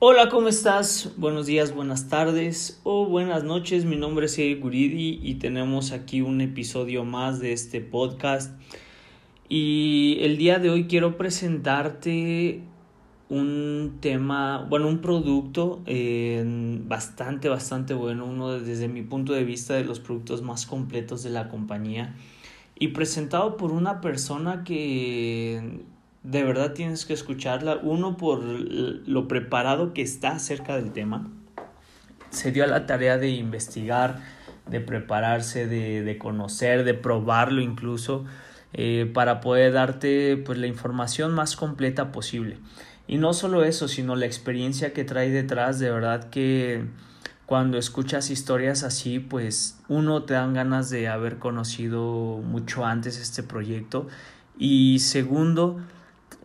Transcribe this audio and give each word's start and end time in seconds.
Hola, 0.00 0.28
¿cómo 0.28 0.46
estás? 0.46 1.12
Buenos 1.16 1.46
días, 1.46 1.74
buenas 1.74 2.08
tardes 2.08 2.80
o 2.84 3.06
buenas 3.06 3.42
noches. 3.42 3.84
Mi 3.84 3.96
nombre 3.96 4.26
es 4.26 4.38
Eric 4.38 4.62
Guridi 4.62 5.18
y 5.20 5.34
tenemos 5.40 5.90
aquí 5.90 6.20
un 6.20 6.40
episodio 6.40 7.02
más 7.02 7.40
de 7.40 7.52
este 7.52 7.80
podcast. 7.80 8.56
Y 9.48 10.18
el 10.20 10.38
día 10.38 10.60
de 10.60 10.70
hoy 10.70 10.86
quiero 10.86 11.16
presentarte 11.16 12.62
un 13.28 13.96
tema, 14.00 14.64
bueno, 14.70 14.86
un 14.86 15.00
producto 15.00 15.82
eh, 15.84 16.44
bastante, 16.86 17.48
bastante 17.48 17.92
bueno, 17.92 18.24
uno 18.24 18.52
desde 18.52 18.86
mi 18.86 19.02
punto 19.02 19.32
de 19.32 19.42
vista 19.42 19.74
de 19.74 19.82
los 19.82 19.98
productos 19.98 20.42
más 20.42 20.64
completos 20.64 21.24
de 21.24 21.30
la 21.30 21.48
compañía 21.48 22.14
y 22.78 22.88
presentado 22.88 23.56
por 23.56 23.72
una 23.72 24.00
persona 24.00 24.62
que 24.62 25.82
de 26.28 26.44
verdad 26.44 26.74
tienes 26.74 27.06
que 27.06 27.14
escucharla. 27.14 27.78
Uno, 27.82 28.18
por 28.18 28.42
lo 28.42 29.28
preparado 29.28 29.94
que 29.94 30.02
está 30.02 30.32
acerca 30.32 30.76
del 30.76 30.92
tema. 30.92 31.26
Se 32.28 32.52
dio 32.52 32.64
a 32.64 32.66
la 32.66 32.84
tarea 32.84 33.16
de 33.16 33.30
investigar, 33.30 34.20
de 34.66 34.80
prepararse, 34.80 35.66
de, 35.66 36.02
de 36.02 36.18
conocer, 36.18 36.84
de 36.84 36.92
probarlo 36.92 37.62
incluso, 37.62 38.26
eh, 38.74 39.10
para 39.14 39.40
poder 39.40 39.72
darte 39.72 40.36
pues, 40.36 40.58
la 40.58 40.66
información 40.66 41.32
más 41.32 41.56
completa 41.56 42.12
posible. 42.12 42.58
Y 43.06 43.16
no 43.16 43.32
solo 43.32 43.64
eso, 43.64 43.88
sino 43.88 44.14
la 44.14 44.26
experiencia 44.26 44.92
que 44.92 45.04
trae 45.04 45.30
detrás, 45.30 45.78
de 45.78 45.90
verdad 45.90 46.28
que 46.28 46.84
cuando 47.46 47.78
escuchas 47.78 48.28
historias 48.28 48.82
así, 48.82 49.18
pues 49.18 49.80
uno 49.88 50.24
te 50.24 50.34
dan 50.34 50.52
ganas 50.52 50.90
de 50.90 51.08
haber 51.08 51.38
conocido 51.38 52.42
mucho 52.44 52.84
antes 52.84 53.18
este 53.18 53.42
proyecto. 53.42 54.08
Y 54.58 54.98
segundo, 54.98 55.80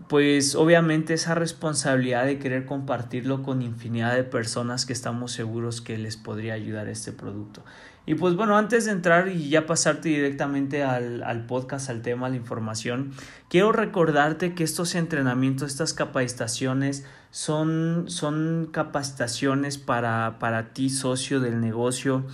pues 0.08 0.56
obviamente 0.56 1.14
esa 1.14 1.36
responsabilidad 1.36 2.26
de 2.26 2.40
querer 2.40 2.66
compartirlo 2.66 3.44
con 3.44 3.62
infinidad 3.62 4.16
de 4.16 4.24
personas 4.24 4.86
que 4.86 4.94
estamos 4.94 5.32
seguros 5.32 5.82
que 5.82 5.98
les 5.98 6.18
podría 6.18 6.54
ayudar 6.54 6.88
este 6.88 7.12
producto. 7.12 7.64
Y 8.06 8.16
pues 8.16 8.36
bueno, 8.36 8.58
antes 8.58 8.86
de 8.86 8.92
entrar 8.92 9.30
y 9.30 9.50
ya 9.50 9.66
pasarte 9.66 10.10
directamente 10.10 10.84
al, 10.84 11.24
al, 11.24 11.46
podcast, 11.46 11.90
al 11.90 12.02
tema, 12.02 12.28
a 12.28 12.30
la 12.30 12.36
información, 12.36 13.14
quiero 13.48 13.72
recordarte 13.72 14.54
que 14.56 14.66
estos 14.66 14.94
entrenamientos, 14.96 15.72
estas 15.72 15.94
capacitaciones 15.94 17.06
son, 17.32 18.06
son 18.08 18.70
capacitaciones 18.72 19.78
para, 19.78 20.38
para 20.38 20.74
ti, 20.74 20.90
socio 20.90 21.40
del 21.40 21.62
negocio, 21.62 22.26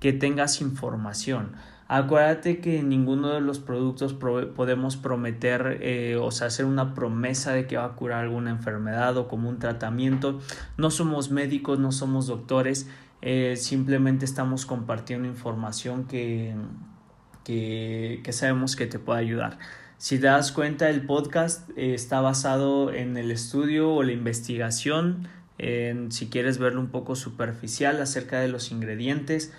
que 0.00 0.14
tengas 0.14 0.62
información. 0.62 1.52
Acuérdate 1.90 2.60
que 2.60 2.82
ninguno 2.82 3.30
de 3.30 3.40
los 3.40 3.60
productos 3.60 4.12
podemos 4.12 4.98
prometer, 4.98 5.78
eh, 5.80 6.16
o 6.20 6.30
sea, 6.30 6.48
hacer 6.48 6.66
una 6.66 6.92
promesa 6.92 7.54
de 7.54 7.66
que 7.66 7.78
va 7.78 7.86
a 7.86 7.92
curar 7.96 8.24
alguna 8.24 8.50
enfermedad 8.50 9.16
o 9.16 9.26
como 9.26 9.48
un 9.48 9.58
tratamiento. 9.58 10.38
No 10.76 10.90
somos 10.90 11.30
médicos, 11.30 11.78
no 11.78 11.90
somos 11.90 12.26
doctores, 12.26 12.90
eh, 13.22 13.56
simplemente 13.56 14.26
estamos 14.26 14.66
compartiendo 14.66 15.26
información 15.26 16.04
que, 16.04 16.54
que, 17.42 18.20
sabemos 18.32 18.76
que 18.76 18.86
te 18.86 18.98
puede 18.98 19.20
ayudar. 19.20 19.58
Si 19.96 20.18
te 20.18 20.26
das 20.26 20.52
cuenta, 20.52 20.90
el 20.90 21.06
podcast 21.06 21.70
eh, 21.70 21.94
está 21.94 22.20
basado 22.20 22.92
en 22.92 23.16
el 23.16 23.30
estudio 23.30 23.94
o 23.94 24.02
la 24.02 24.12
investigación, 24.12 25.26
si 26.10 26.28
quieres 26.28 26.58
verlo 26.58 26.80
un 26.80 26.88
poco 26.88 27.16
superficial 27.16 28.00
acerca 28.00 28.38
de 28.38 28.46
los 28.46 28.70
ingredientes 28.70 29.52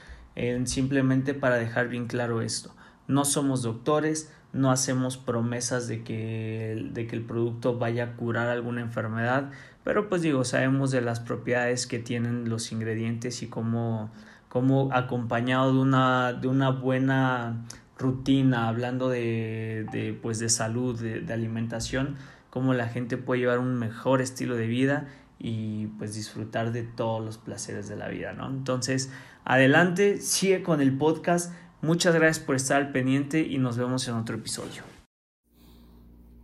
simplemente 0.65 1.33
para 1.33 1.57
dejar 1.57 1.89
bien 1.89 2.07
claro 2.07 2.41
esto. 2.41 2.73
No 3.07 3.25
somos 3.25 3.61
doctores, 3.63 4.31
no 4.53 4.71
hacemos 4.71 5.17
promesas 5.17 5.87
de 5.87 6.03
que, 6.03 6.89
de 6.91 7.07
que 7.07 7.15
el 7.15 7.23
producto 7.23 7.77
vaya 7.77 8.03
a 8.03 8.15
curar 8.15 8.47
alguna 8.47 8.81
enfermedad, 8.81 9.51
pero 9.83 10.09
pues 10.09 10.21
digo, 10.21 10.43
sabemos 10.43 10.91
de 10.91 11.01
las 11.01 11.19
propiedades 11.19 11.87
que 11.87 11.99
tienen 11.99 12.49
los 12.49 12.71
ingredientes 12.71 13.41
y 13.43 13.47
cómo, 13.47 14.11
cómo 14.47 14.89
acompañado 14.93 15.73
de 15.73 15.79
una, 15.79 16.33
de 16.33 16.47
una 16.47 16.69
buena 16.69 17.65
rutina, 17.97 18.67
hablando 18.67 19.09
de, 19.09 19.85
de, 19.91 20.13
pues 20.13 20.39
de 20.39 20.49
salud, 20.49 20.99
de, 20.99 21.21
de 21.21 21.33
alimentación, 21.33 22.15
cómo 22.49 22.73
la 22.73 22.87
gente 22.87 23.17
puede 23.17 23.41
llevar 23.41 23.59
un 23.59 23.75
mejor 23.75 24.21
estilo 24.21 24.55
de 24.55 24.67
vida 24.67 25.07
y 25.37 25.87
pues 25.97 26.15
disfrutar 26.15 26.71
de 26.71 26.83
todos 26.83 27.23
los 27.23 27.37
placeres 27.37 27.87
de 27.87 27.95
la 27.95 28.09
vida, 28.09 28.33
¿no? 28.33 28.47
Entonces, 28.47 29.11
adelante, 29.49 30.21
sigue 30.21 30.61
con 30.61 30.79
el 30.79 30.95
podcast. 30.95 31.51
Muchas 31.81 32.13
gracias 32.13 32.45
por 32.45 32.55
estar 32.55 32.77
al 32.77 32.91
pendiente 32.91 33.41
y 33.41 33.57
nos 33.57 33.77
vemos 33.77 34.07
en 34.07 34.13
otro 34.13 34.35
episodio. 34.35 34.83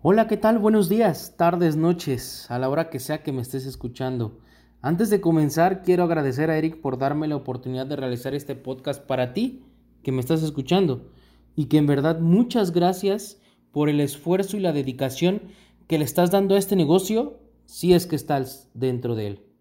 Hola, 0.02 0.28
¿qué 0.28 0.38
tal? 0.38 0.58
Buenos 0.58 0.90
días, 0.90 1.36
tardes, 1.38 1.76
noches, 1.76 2.50
a 2.50 2.58
la 2.58 2.68
hora 2.68 2.90
que 2.90 3.00
sea 3.00 3.22
que 3.22 3.32
me 3.32 3.44
estés 3.44 3.68
escuchando. 3.68 4.40
Antes 4.82 5.12
de 5.12 5.22
comenzar, 5.22 5.84
quiero 5.84 6.04
agradecer 6.04 6.50
a 6.50 6.58
Eric 6.58 6.82
por 6.82 6.98
darme 6.98 7.28
la 7.28 7.36
oportunidad 7.36 7.86
de 7.86 7.96
realizar 7.96 8.34
este 8.34 8.56
podcast 8.56 9.06
para 9.06 9.34
ti, 9.34 9.64
que 10.02 10.12
me 10.12 10.22
estás 10.22 10.42
escuchando, 10.42 11.12
y 11.56 11.66
que 11.66 11.78
en 11.78 11.86
verdad 11.86 12.20
muchas 12.20 12.72
gracias 12.72 13.40
por 13.72 13.88
el 13.88 14.00
esfuerzo 14.00 14.58
y 14.58 14.62
la 14.62 14.74
dedicación 14.74 15.44
que 15.88 16.00
le 16.00 16.06
estás 16.06 16.32
dando 16.32 16.56
a 16.56 16.58
este 16.58 16.76
negocio 16.76 17.40
si 17.66 17.94
es 17.94 18.08
que 18.08 18.16
estás 18.16 18.72
dentro 18.74 19.14
de 19.14 19.28
él. 19.28 19.55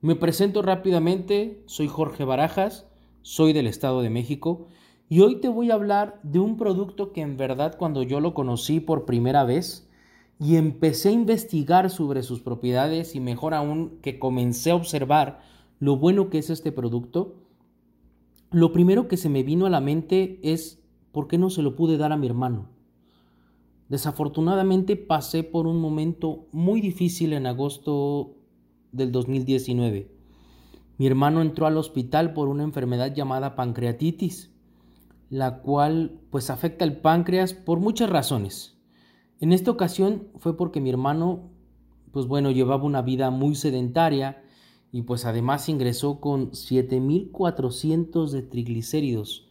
Me 0.00 0.14
presento 0.14 0.62
rápidamente, 0.62 1.60
soy 1.66 1.88
Jorge 1.88 2.22
Barajas, 2.22 2.86
soy 3.22 3.52
del 3.52 3.66
Estado 3.66 4.00
de 4.00 4.10
México 4.10 4.68
y 5.08 5.22
hoy 5.22 5.40
te 5.40 5.48
voy 5.48 5.72
a 5.72 5.74
hablar 5.74 6.20
de 6.22 6.38
un 6.38 6.56
producto 6.56 7.10
que 7.12 7.20
en 7.20 7.36
verdad 7.36 7.74
cuando 7.76 8.04
yo 8.04 8.20
lo 8.20 8.32
conocí 8.32 8.78
por 8.78 9.06
primera 9.06 9.42
vez 9.42 9.90
y 10.38 10.54
empecé 10.54 11.08
a 11.08 11.12
investigar 11.12 11.90
sobre 11.90 12.22
sus 12.22 12.42
propiedades 12.42 13.16
y 13.16 13.20
mejor 13.20 13.54
aún 13.54 13.98
que 14.00 14.20
comencé 14.20 14.70
a 14.70 14.76
observar 14.76 15.40
lo 15.80 15.96
bueno 15.96 16.30
que 16.30 16.38
es 16.38 16.48
este 16.48 16.70
producto, 16.70 17.34
lo 18.52 18.70
primero 18.70 19.08
que 19.08 19.16
se 19.16 19.28
me 19.28 19.42
vino 19.42 19.66
a 19.66 19.70
la 19.70 19.80
mente 19.80 20.38
es 20.44 20.80
¿por 21.10 21.26
qué 21.26 21.38
no 21.38 21.50
se 21.50 21.62
lo 21.62 21.74
pude 21.74 21.96
dar 21.96 22.12
a 22.12 22.16
mi 22.16 22.28
hermano? 22.28 22.68
Desafortunadamente 23.88 24.94
pasé 24.94 25.42
por 25.42 25.66
un 25.66 25.80
momento 25.80 26.46
muy 26.52 26.80
difícil 26.80 27.32
en 27.32 27.46
agosto 27.46 28.37
del 28.92 29.12
2019. 29.12 30.10
Mi 30.98 31.06
hermano 31.06 31.42
entró 31.42 31.66
al 31.66 31.76
hospital 31.76 32.32
por 32.32 32.48
una 32.48 32.64
enfermedad 32.64 33.14
llamada 33.14 33.54
pancreatitis, 33.54 34.50
la 35.30 35.60
cual 35.60 36.20
pues 36.30 36.50
afecta 36.50 36.84
el 36.84 37.00
páncreas 37.00 37.54
por 37.54 37.80
muchas 37.80 38.10
razones. 38.10 38.78
En 39.40 39.52
esta 39.52 39.70
ocasión 39.70 40.28
fue 40.38 40.56
porque 40.56 40.80
mi 40.80 40.90
hermano 40.90 41.50
pues 42.12 42.26
bueno 42.26 42.50
llevaba 42.50 42.84
una 42.84 43.02
vida 43.02 43.30
muy 43.30 43.54
sedentaria 43.54 44.42
y 44.90 45.02
pues 45.02 45.24
además 45.24 45.68
ingresó 45.68 46.20
con 46.20 46.54
7400 46.54 48.32
de 48.32 48.42
triglicéridos, 48.42 49.48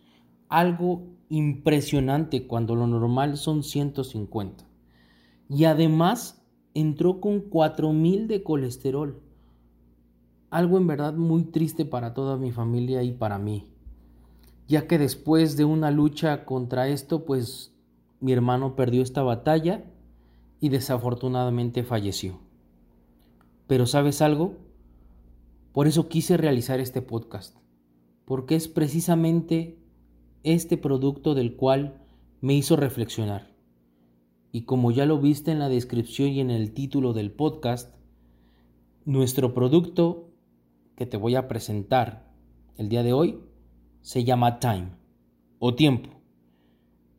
algo 0.49 1.03
impresionante 1.29 2.47
cuando 2.47 2.75
lo 2.75 2.87
normal 2.87 3.37
son 3.37 3.63
150. 3.63 4.65
Y 5.49 5.65
además 5.65 6.43
entró 6.73 7.21
con 7.21 7.41
4000 7.41 8.27
de 8.27 8.43
colesterol. 8.43 9.21
Algo 10.49 10.77
en 10.77 10.87
verdad 10.87 11.13
muy 11.13 11.43
triste 11.43 11.83
para 11.83 12.13
toda 12.13 12.37
mi 12.37 12.51
familia 12.51 13.03
y 13.03 13.11
para 13.11 13.37
mí. 13.37 13.67
Ya 14.67 14.87
que 14.87 14.97
después 14.97 15.57
de 15.57 15.65
una 15.65 15.91
lucha 15.91 16.45
contra 16.45 16.87
esto, 16.87 17.25
pues 17.25 17.73
mi 18.19 18.31
hermano 18.31 18.75
perdió 18.75 19.01
esta 19.01 19.23
batalla 19.23 19.83
y 20.59 20.69
desafortunadamente 20.69 21.83
falleció. 21.83 22.39
Pero 23.67 23.85
¿sabes 23.85 24.21
algo? 24.21 24.55
Por 25.73 25.87
eso 25.87 26.07
quise 26.07 26.37
realizar 26.37 26.79
este 26.79 27.01
podcast, 27.01 27.57
porque 28.25 28.55
es 28.55 28.67
precisamente 28.67 29.77
este 30.43 30.77
producto 30.77 31.35
del 31.35 31.55
cual 31.55 32.01
me 32.41 32.53
hizo 32.53 32.77
reflexionar. 32.77 33.51
Y 34.51 34.61
como 34.61 34.91
ya 34.91 35.05
lo 35.05 35.19
viste 35.19 35.51
en 35.51 35.59
la 35.59 35.69
descripción 35.69 36.29
y 36.29 36.39
en 36.39 36.49
el 36.49 36.73
título 36.73 37.13
del 37.13 37.31
podcast, 37.31 37.93
nuestro 39.05 39.53
producto 39.53 40.29
que 40.97 41.05
te 41.05 41.15
voy 41.15 41.35
a 41.35 41.47
presentar 41.47 42.27
el 42.75 42.89
día 42.89 43.03
de 43.03 43.13
hoy 43.13 43.39
se 44.01 44.23
llama 44.23 44.59
Time 44.59 44.89
o 45.59 45.75
tiempo. 45.75 46.09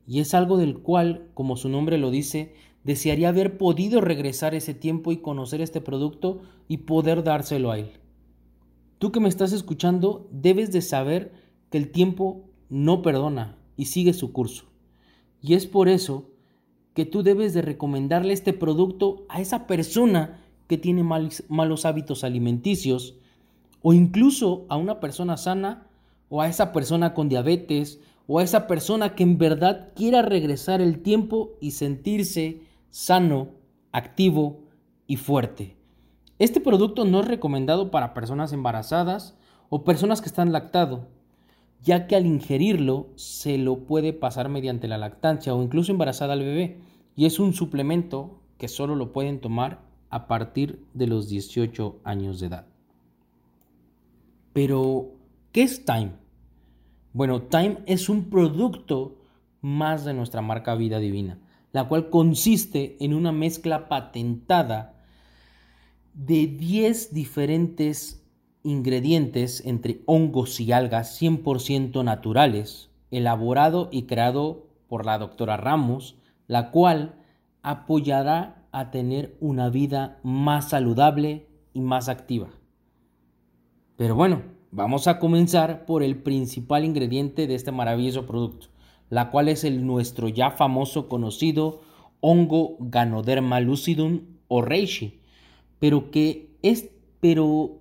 Y 0.05 0.19
es 0.19 0.35
algo 0.35 0.57
del 0.57 0.81
cual, 0.81 1.31
como 1.33 1.57
su 1.57 1.69
nombre 1.69 1.97
lo 1.97 2.11
dice, 2.11 2.55
desearía 2.83 3.29
haber 3.29 3.57
podido 3.57 4.01
regresar 4.01 4.55
ese 4.55 4.75
tiempo 4.75 5.13
y 5.13 5.19
conocer 5.19 5.61
este 5.61 5.81
producto 5.81 6.43
y 6.67 6.79
poder 6.79 7.23
dárselo 7.23 7.71
a 7.71 7.79
él. 7.79 7.93
Tú 8.99 9.13
que 9.13 9.21
me 9.21 9.29
estás 9.29 9.53
escuchando 9.53 10.29
debes 10.33 10.73
de 10.73 10.83
saber 10.83 11.33
que 11.71 11.79
el 11.79 11.93
tiempo 11.93 12.51
no 12.69 13.01
perdona 13.01 13.59
y 13.77 13.85
sigue 13.85 14.13
su 14.13 14.33
curso. 14.33 14.65
Y 15.41 15.55
es 15.55 15.67
por 15.67 15.89
eso 15.89 16.31
que 16.95 17.05
tú 17.05 17.23
debes 17.23 17.55
de 17.55 17.63
recomendarle 17.63 18.33
este 18.33 18.53
producto 18.53 19.25
a 19.29 19.41
esa 19.41 19.69
persona 19.69 20.45
que 20.67 20.79
tiene 20.79 21.05
malos 21.05 21.87
hábitos 21.87 22.25
alimenticios 22.25 23.21
o 23.83 23.93
incluso 23.93 24.67
a 24.69 24.77
una 24.77 25.01
persona 25.01 25.37
sana 25.37 25.87
o 26.29 26.43
a 26.43 26.49
esa 26.49 26.73
persona 26.73 27.15
con 27.15 27.29
diabetes 27.29 28.01
o 28.27 28.39
a 28.39 28.43
esa 28.43 28.67
persona 28.67 29.15
que 29.15 29.23
en 29.23 29.39
verdad 29.39 29.89
quiera 29.95 30.23
regresar 30.23 30.81
el 30.81 31.01
tiempo 31.01 31.53
y 31.61 31.73
sentirse 31.73 32.61
sano, 32.91 33.49
activo 33.93 34.65
y 35.07 35.17
fuerte. 35.17 35.77
Este 36.39 36.61
producto 36.61 37.05
no 37.05 37.21
es 37.21 37.27
recomendado 37.27 37.91
para 37.91 38.15
personas 38.15 38.53
embarazadas 38.53 39.35
o 39.71 39.83
personas 39.83 40.21
que 40.21 40.29
están 40.29 40.53
lactando, 40.53 41.09
ya 41.83 42.07
que 42.07 42.17
al 42.17 42.27
ingerirlo 42.27 43.09
se 43.17 43.59
lo 43.59 43.87
puede 43.87 44.13
pasar 44.13 44.49
mediante 44.49 44.89
la 44.89 44.99
lactancia 44.99 45.55
o 45.55 45.63
incluso 45.63 45.91
embarazada 45.91 46.35
al 46.35 46.41
bebé, 46.41 46.81
y 47.17 47.27
es 47.27 47.41
un 47.41 47.55
suplemento 47.55 48.39
que 48.59 48.69
solo 48.69 48.95
lo 48.95 49.13
pueden 49.13 49.41
tomar 49.41 49.81
a 50.11 50.27
partir 50.27 50.85
de 50.95 51.07
los 51.07 51.29
18 51.29 52.01
años 52.05 52.41
de 52.41 52.47
edad. 52.47 52.67
Pero, 54.61 55.13
¿qué 55.53 55.63
es 55.63 55.85
Time? 55.85 56.15
Bueno, 57.13 57.43
Time 57.43 57.79
es 57.87 58.09
un 58.09 58.29
producto 58.29 59.21
más 59.61 60.05
de 60.05 60.15
nuestra 60.15 60.43
marca 60.43 60.75
Vida 60.75 60.99
Divina, 60.99 61.39
la 61.71 61.87
cual 61.87 62.11
consiste 62.11 62.97
en 62.99 63.15
una 63.15 63.31
mezcla 63.31 63.89
patentada 63.89 64.97
de 66.13 66.49
10 66.49 67.15
diferentes 67.15 68.29
ingredientes 68.65 69.65
entre 69.65 70.03
hongos 70.07 70.59
y 70.59 70.73
algas 70.73 71.23
100% 71.23 72.03
naturales, 72.03 72.91
elaborado 73.13 73.89
y 73.93 74.07
creado 74.07 74.67
por 74.89 75.07
la 75.07 75.19
doctora 75.19 75.57
Ramos, 75.57 76.17
la 76.49 76.73
cual 76.73 77.15
apoyará 77.63 78.67
a 78.73 78.91
tener 78.91 79.37
una 79.39 79.71
vida 79.71 80.19
más 80.25 80.71
saludable 80.71 81.47
y 81.75 81.81
más 81.81 82.09
activa. 82.09 82.58
Pero 83.99 84.15
bueno, 84.15 84.43
vamos 84.71 85.09
a 85.09 85.19
comenzar 85.19 85.85
por 85.85 86.05
el 86.05 86.23
principal 86.23 86.85
ingrediente 86.85 87.49
de 87.49 87.57
este 87.57 87.73
maravilloso 87.73 88.27
producto, 88.27 88.69
la 89.11 89.33
cual 89.33 89.49
es 89.49 89.65
el 89.65 89.85
nuestro 89.85 90.29
ya 90.29 90.53
famoso 90.53 91.09
conocido 91.09 91.81
hongo 92.21 92.77
Ganoderma 92.79 93.59
lucidum 93.59 94.21
o 94.47 94.63
reishi, 94.63 95.19
pero 95.81 96.13
que 96.13 96.57
es 96.63 96.91
pero 97.19 97.81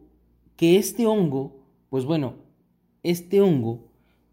que 0.55 0.77
este 0.77 1.05
hongo, 1.05 1.55
pues 1.91 2.05
bueno, 2.05 2.33
este 3.03 3.39
hongo 3.39 3.85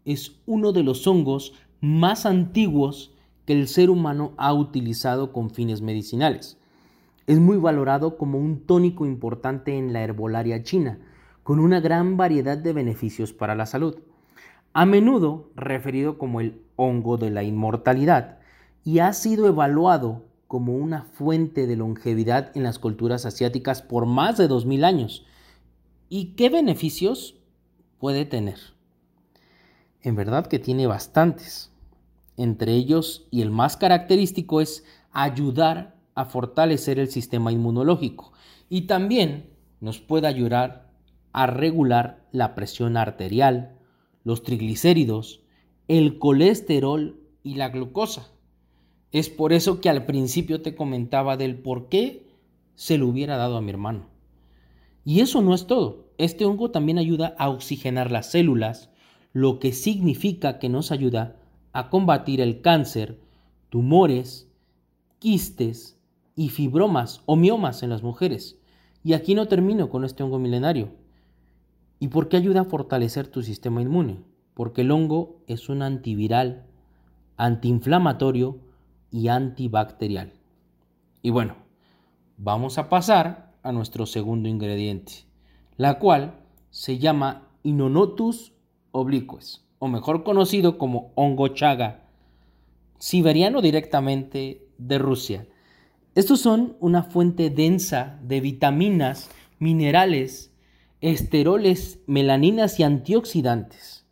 es 0.05 0.41
uno 0.47 0.71
de 0.71 0.81
los 0.81 1.05
hongos 1.05 1.53
más 1.81 2.25
antiguos 2.25 3.13
que 3.45 3.53
el 3.53 3.67
ser 3.67 3.91
humano 3.91 4.33
ha 4.37 4.55
utilizado 4.55 5.31
con 5.31 5.51
fines 5.51 5.83
medicinales. 5.83 6.57
Es 7.27 7.37
muy 7.37 7.57
valorado 7.57 8.17
como 8.17 8.39
un 8.39 8.61
tónico 8.65 9.05
importante 9.05 9.77
en 9.77 9.93
la 9.93 10.01
herbolaria 10.01 10.63
china, 10.63 10.97
con 11.45 11.59
una 11.59 11.79
gran 11.79 12.17
variedad 12.17 12.57
de 12.57 12.73
beneficios 12.73 13.31
para 13.31 13.53
la 13.53 13.67
salud. 13.67 13.99
A 14.73 14.87
menudo 14.87 15.51
referido 15.55 16.17
como 16.17 16.41
el 16.41 16.63
hongo 16.75 17.17
de 17.17 17.29
la 17.29 17.43
inmortalidad, 17.43 18.39
y 18.83 18.97
ha 18.97 19.13
sido 19.13 19.45
evaluado 19.45 20.25
como 20.47 20.73
una 20.73 21.03
fuente 21.03 21.67
de 21.67 21.75
longevidad 21.75 22.49
en 22.57 22.63
las 22.63 22.79
culturas 22.79 23.27
asiáticas 23.27 23.83
por 23.83 24.07
más 24.07 24.39
de 24.39 24.47
2000 24.47 24.83
años. 24.83 25.27
¿Y 26.09 26.33
qué 26.33 26.49
beneficios 26.49 27.35
puede 27.99 28.25
tener? 28.25 28.57
En 30.01 30.15
verdad 30.15 30.47
que 30.47 30.57
tiene 30.57 30.87
bastantes. 30.87 31.71
Entre 32.37 32.73
ellos, 32.73 33.27
y 33.29 33.43
el 33.43 33.51
más 33.51 33.77
característico, 33.77 34.61
es 34.61 34.83
ayudar 35.11 35.95
a 36.15 36.25
fortalecer 36.25 36.97
el 36.97 37.11
sistema 37.11 37.51
inmunológico 37.51 38.33
y 38.67 38.87
también 38.87 39.51
nos 39.79 39.99
puede 39.99 40.25
ayudar 40.25 40.84
a 41.35 41.47
regular 41.47 42.25
la 42.31 42.55
presión 42.55 42.95
arterial, 42.95 43.77
los 44.23 44.41
triglicéridos, 44.41 45.41
el 45.89 46.17
colesterol 46.17 47.19
y 47.43 47.55
la 47.55 47.67
glucosa. 47.67 48.31
Es 49.11 49.29
por 49.29 49.51
eso 49.51 49.81
que 49.81 49.89
al 49.89 50.05
principio 50.05 50.61
te 50.61 50.75
comentaba 50.75 51.35
del 51.35 51.57
por 51.57 51.89
qué 51.89 52.25
se 52.75 52.97
lo 52.97 53.09
hubiera 53.09 53.35
dado 53.35 53.57
a 53.57 53.61
mi 53.61 53.69
hermano. 53.69 54.05
Y 55.03 55.19
eso 55.19 55.41
no 55.41 55.53
es 55.53 55.67
todo. 55.67 56.05
Este 56.17 56.45
hongo 56.45 56.71
también 56.71 56.97
ayuda 56.97 57.35
a 57.37 57.49
oxigenar 57.49 58.11
las 58.11 58.31
células, 58.31 58.89
lo 59.33 59.59
que 59.59 59.73
significa 59.73 60.57
que 60.57 60.69
nos 60.69 60.93
ayuda 60.93 61.35
a 61.73 61.89
combatir 61.89 62.39
el 62.39 62.61
cáncer, 62.61 63.19
tumores, 63.67 64.49
quistes 65.19 65.99
y 66.33 66.47
fibromas 66.47 67.23
o 67.25 67.35
miomas 67.35 67.83
en 67.83 67.89
las 67.89 68.03
mujeres. 68.03 68.57
Y 69.03 69.11
aquí 69.11 69.35
no 69.35 69.49
termino 69.49 69.89
con 69.89 70.05
este 70.05 70.23
hongo 70.23 70.39
milenario. 70.39 71.03
¿Y 71.99 72.09
por 72.09 72.29
qué 72.29 72.37
ayuda 72.37 72.61
a 72.61 72.65
fortalecer 72.65 73.27
tu 73.27 73.41
sistema 73.41 73.81
inmune? 73.81 74.19
Porque 74.53 74.81
el 74.81 74.91
hongo 74.91 75.41
es 75.47 75.69
un 75.69 75.81
antiviral, 75.81 76.65
antiinflamatorio 77.37 78.59
y 79.11 79.29
antibacterial. 79.29 80.33
Y 81.21 81.29
bueno, 81.29 81.55
vamos 82.37 82.77
a 82.77 82.89
pasar 82.89 83.53
a 83.63 83.71
nuestro 83.71 84.05
segundo 84.05 84.47
ingrediente, 84.47 85.25
la 85.77 85.99
cual 85.99 86.35
se 86.69 86.99
llama 86.99 87.47
Inonotus 87.63 88.53
obliquus 88.91 89.65
o 89.79 89.87
mejor 89.87 90.23
conocido 90.23 90.77
como 90.77 91.11
hongo 91.15 91.49
chaga, 91.49 92.05
siberiano 92.99 93.61
directamente 93.61 94.67
de 94.77 94.97
Rusia. 94.97 95.47
Estos 96.15 96.39
son 96.39 96.77
una 96.79 97.03
fuente 97.03 97.49
densa 97.49 98.19
de 98.21 98.39
vitaminas, 98.39 99.29
minerales, 99.59 100.54
esteroles, 101.01 101.99
melaninas 102.07 102.79
y 102.79 102.83
antioxidantes. 102.83 104.05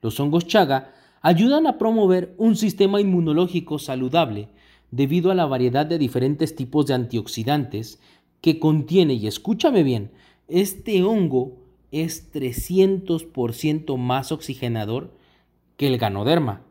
Los 0.00 0.20
hongos 0.20 0.46
chaga 0.46 0.92
ayudan 1.20 1.66
a 1.66 1.78
promover 1.78 2.34
un 2.38 2.56
sistema 2.56 3.00
inmunológico 3.00 3.78
saludable 3.78 4.48
debido 4.90 5.30
a 5.30 5.34
la 5.34 5.46
variedad 5.46 5.84
de 5.86 5.98
diferentes 5.98 6.54
tipos 6.54 6.86
de 6.86 6.94
antioxidantes 6.94 8.00
que 8.40 8.58
contiene, 8.58 9.14
y 9.14 9.26
escúchame 9.26 9.82
bien, 9.82 10.12
este 10.46 11.02
hongo 11.02 11.56
es 11.90 12.32
300% 12.32 13.96
más 13.96 14.32
oxigenador 14.32 15.12
que 15.76 15.88
el 15.88 15.98
ganoderma, 15.98 16.62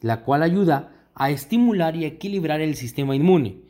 la 0.00 0.22
cual 0.22 0.42
ayuda 0.42 0.92
a 1.14 1.30
estimular 1.30 1.96
y 1.96 2.04
equilibrar 2.04 2.60
el 2.60 2.74
sistema 2.74 3.16
inmune. 3.16 3.63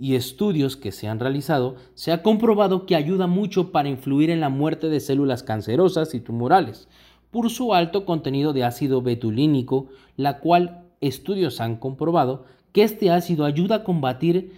Y 0.00 0.16
estudios 0.16 0.76
que 0.76 0.90
se 0.90 1.06
han 1.06 1.20
realizado 1.20 1.76
se 1.94 2.10
ha 2.10 2.22
comprobado 2.22 2.86
que 2.86 2.96
ayuda 2.96 3.28
mucho 3.28 3.70
para 3.70 3.88
influir 3.88 4.30
en 4.30 4.40
la 4.40 4.48
muerte 4.48 4.88
de 4.88 4.98
células 4.98 5.44
cancerosas 5.44 6.14
y 6.14 6.20
tumorales 6.20 6.88
por 7.30 7.50
su 7.50 7.74
alto 7.74 8.04
contenido 8.04 8.52
de 8.52 8.64
ácido 8.64 9.02
betulínico, 9.02 9.86
la 10.16 10.40
cual 10.40 10.86
estudios 11.00 11.60
han 11.60 11.76
comprobado 11.76 12.44
que 12.72 12.82
este 12.82 13.10
ácido 13.10 13.44
ayuda 13.44 13.76
a 13.76 13.84
combatir 13.84 14.54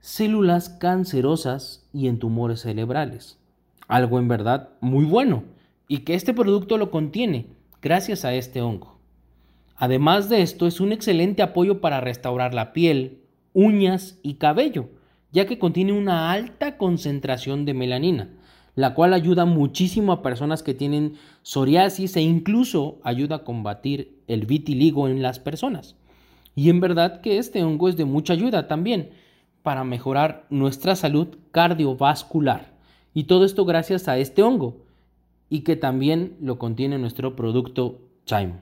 células 0.00 0.68
cancerosas 0.68 1.88
y 1.92 2.06
en 2.06 2.20
tumores 2.20 2.60
cerebrales 2.60 3.38
algo 3.88 4.18
en 4.18 4.28
verdad 4.28 4.70
muy 4.80 5.04
bueno, 5.04 5.44
y 5.88 5.98
que 5.98 6.14
este 6.14 6.34
producto 6.34 6.78
lo 6.78 6.90
contiene 6.90 7.46
gracias 7.82 8.24
a 8.24 8.34
este 8.34 8.62
hongo. 8.62 8.98
Además 9.76 10.28
de 10.28 10.42
esto, 10.42 10.66
es 10.66 10.80
un 10.80 10.92
excelente 10.92 11.42
apoyo 11.42 11.80
para 11.80 12.00
restaurar 12.00 12.54
la 12.54 12.72
piel, 12.72 13.23
uñas 13.54 14.18
y 14.22 14.34
cabello, 14.34 14.90
ya 15.32 15.46
que 15.46 15.58
contiene 15.58 15.92
una 15.92 16.30
alta 16.30 16.76
concentración 16.76 17.64
de 17.64 17.72
melanina, 17.72 18.28
la 18.74 18.94
cual 18.94 19.14
ayuda 19.14 19.46
muchísimo 19.46 20.12
a 20.12 20.22
personas 20.22 20.62
que 20.62 20.74
tienen 20.74 21.14
psoriasis 21.42 22.16
e 22.16 22.20
incluso 22.20 22.98
ayuda 23.02 23.36
a 23.36 23.44
combatir 23.44 24.18
el 24.26 24.44
vitiligo 24.46 25.08
en 25.08 25.22
las 25.22 25.38
personas. 25.38 25.96
Y 26.54 26.70
en 26.70 26.80
verdad 26.80 27.20
que 27.20 27.38
este 27.38 27.64
hongo 27.64 27.88
es 27.88 27.96
de 27.96 28.04
mucha 28.04 28.32
ayuda 28.32 28.68
también 28.68 29.10
para 29.62 29.82
mejorar 29.84 30.46
nuestra 30.50 30.94
salud 30.94 31.38
cardiovascular. 31.50 32.74
Y 33.14 33.24
todo 33.24 33.44
esto 33.44 33.64
gracias 33.64 34.08
a 34.08 34.18
este 34.18 34.42
hongo 34.42 34.84
y 35.48 35.60
que 35.60 35.76
también 35.76 36.36
lo 36.40 36.58
contiene 36.58 36.98
nuestro 36.98 37.36
producto 37.36 38.00
Chime. 38.26 38.54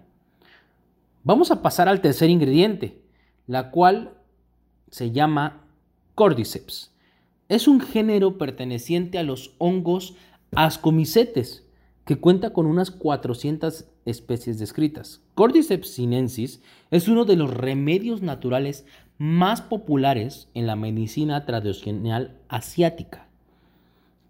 Vamos 1.25 1.51
a 1.51 1.63
pasar 1.63 1.89
al 1.89 2.01
tercer 2.01 2.31
ingrediente, 2.31 3.01
la 3.47 3.71
cual 3.71 4.13
se 4.93 5.11
llama 5.11 5.65
Cordyceps. 6.15 6.93
Es 7.49 7.67
un 7.67 7.81
género 7.81 8.37
perteneciente 8.37 9.19
a 9.19 9.23
los 9.23 9.55
hongos 9.57 10.15
ascomicetes, 10.55 11.67
que 12.05 12.17
cuenta 12.17 12.53
con 12.53 12.67
unas 12.67 12.91
400 12.91 13.87
especies 14.05 14.59
descritas. 14.59 15.23
Cordyceps 15.35 15.89
sinensis 15.89 16.61
es 16.91 17.09
uno 17.09 17.25
de 17.25 17.37
los 17.37 17.51
remedios 17.51 18.21
naturales 18.21 18.85
más 19.17 19.63
populares 19.63 20.49
en 20.53 20.67
la 20.67 20.77
medicina 20.77 21.47
tradicional 21.47 22.37
asiática. 22.49 23.29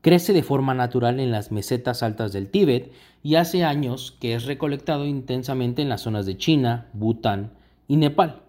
Crece 0.00 0.32
de 0.32 0.44
forma 0.44 0.74
natural 0.74 1.18
en 1.18 1.32
las 1.32 1.50
mesetas 1.50 2.04
altas 2.04 2.32
del 2.32 2.48
Tíbet 2.48 2.92
y 3.24 3.34
hace 3.34 3.64
años 3.64 4.16
que 4.20 4.34
es 4.34 4.44
recolectado 4.44 5.06
intensamente 5.06 5.82
en 5.82 5.88
las 5.88 6.02
zonas 6.02 6.24
de 6.24 6.36
China, 6.36 6.88
Bután 6.92 7.52
y 7.88 7.96
Nepal. 7.96 8.42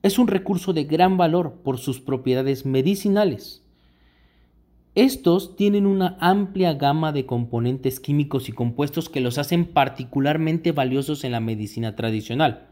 Es 0.00 0.20
un 0.20 0.28
recurso 0.28 0.72
de 0.72 0.84
gran 0.84 1.16
valor 1.16 1.60
por 1.64 1.78
sus 1.78 2.00
propiedades 2.00 2.64
medicinales. 2.64 3.64
Estos 4.94 5.56
tienen 5.56 5.86
una 5.86 6.16
amplia 6.20 6.74
gama 6.74 7.10
de 7.10 7.26
componentes 7.26 7.98
químicos 7.98 8.48
y 8.48 8.52
compuestos 8.52 9.08
que 9.08 9.20
los 9.20 9.38
hacen 9.38 9.64
particularmente 9.64 10.70
valiosos 10.70 11.24
en 11.24 11.32
la 11.32 11.40
medicina 11.40 11.96
tradicional. 11.96 12.68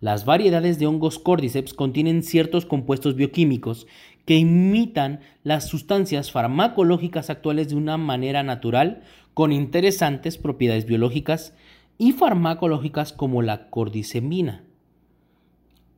Las 0.00 0.24
variedades 0.24 0.78
de 0.78 0.86
hongos 0.86 1.18
cordyceps 1.18 1.74
contienen 1.74 2.22
ciertos 2.22 2.64
compuestos 2.64 3.14
bioquímicos 3.14 3.86
que 4.24 4.36
imitan 4.36 5.20
las 5.42 5.68
sustancias 5.68 6.32
farmacológicas 6.32 7.28
actuales 7.28 7.68
de 7.68 7.76
una 7.76 7.98
manera 7.98 8.42
natural 8.42 9.02
con 9.34 9.52
interesantes 9.52 10.38
propiedades 10.38 10.86
biológicas 10.86 11.54
y 11.98 12.12
farmacológicas 12.12 13.12
como 13.12 13.42
la 13.42 13.68
cordycemina. 13.68 14.64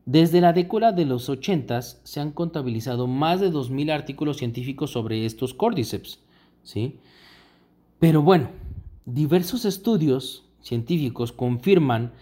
Desde 0.06 0.40
la 0.40 0.52
década 0.52 0.92
de 0.92 1.04
los 1.04 1.28
80 1.28 1.82
se 1.82 2.20
han 2.20 2.30
contabilizado 2.30 3.08
más 3.08 3.40
de 3.40 3.50
2.000 3.50 3.90
artículos 3.90 4.36
científicos 4.36 4.92
sobre 4.92 5.26
estos 5.26 5.52
cordyceps. 5.52 6.20
¿sí? 6.62 7.00
Pero 7.98 8.22
bueno, 8.22 8.50
diversos 9.04 9.64
estudios 9.64 10.44
científicos 10.60 11.32
confirman 11.32 12.12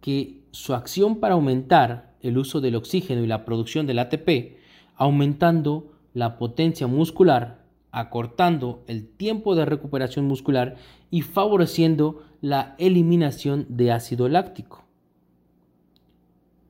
que 0.00 0.40
su 0.50 0.74
acción 0.74 1.20
para 1.20 1.34
aumentar 1.34 2.16
el 2.22 2.38
uso 2.38 2.60
del 2.60 2.74
oxígeno 2.74 3.22
y 3.22 3.28
la 3.28 3.44
producción 3.44 3.86
del 3.86 4.00
ATP, 4.00 4.56
aumentando 4.96 5.92
la 6.14 6.38
potencia 6.38 6.88
muscular, 6.88 7.64
acortando 7.92 8.82
el 8.88 9.06
tiempo 9.06 9.54
de 9.54 9.64
recuperación 9.64 10.26
muscular 10.26 10.74
y 11.12 11.22
favoreciendo 11.22 12.24
la 12.40 12.74
eliminación 12.78 13.66
de 13.68 13.92
ácido 13.92 14.28
láctico. 14.28 14.84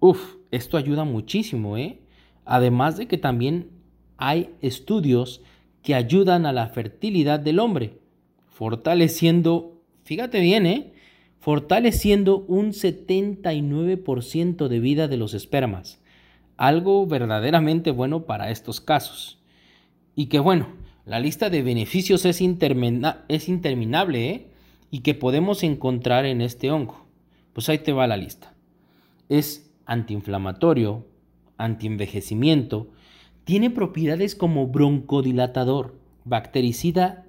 Uf, 0.01 0.38
esto 0.51 0.77
ayuda 0.77 1.05
muchísimo, 1.05 1.77
¿eh? 1.77 2.01
Además 2.45 2.97
de 2.97 3.07
que 3.07 3.19
también 3.19 3.71
hay 4.17 4.51
estudios 4.63 5.43
que 5.83 5.95
ayudan 5.95 6.47
a 6.47 6.53
la 6.53 6.69
fertilidad 6.69 7.41
del 7.41 7.59
hombre, 7.59 7.99
fortaleciendo, 8.49 9.81
fíjate 10.05 10.41
bien, 10.41 10.67
¿eh? 10.67 10.93
fortaleciendo 11.41 12.45
un 12.49 12.73
79% 12.73 14.69
de 14.69 14.81
vida 14.81 15.09
de 15.09 15.17
los 15.17 15.35
espermas, 15.35 16.01
algo 16.57 17.07
verdaderamente 17.07 17.91
bueno 17.91 18.25
para 18.27 18.51
estos 18.51 18.81
casos. 18.81 19.39
Y 20.17 20.27
que 20.27 20.41
bueno, 20.41 20.69
la 21.07 21.21
lista 21.21 21.49
de 21.49 21.63
beneficios 21.63 22.25
es, 22.25 22.43
es 23.29 23.49
interminable 23.49 24.31
¿eh? 24.31 24.47
y 24.91 25.01
que 25.01 25.15
podemos 25.15 25.63
encontrar 25.63 26.27
en 26.27 26.41
este 26.41 26.71
hongo. 26.71 27.07
Pues 27.53 27.69
ahí 27.69 27.79
te 27.79 27.93
va 27.93 28.07
la 28.07 28.17
lista. 28.17 28.53
Es 29.29 29.68
antiinflamatorio, 29.89 31.07
antienvejecimiento, 31.57 32.91
tiene 33.43 33.71
propiedades 33.71 34.37
como 34.37 34.69
broncodilatador, 34.69 35.99
bactericida 36.25 37.25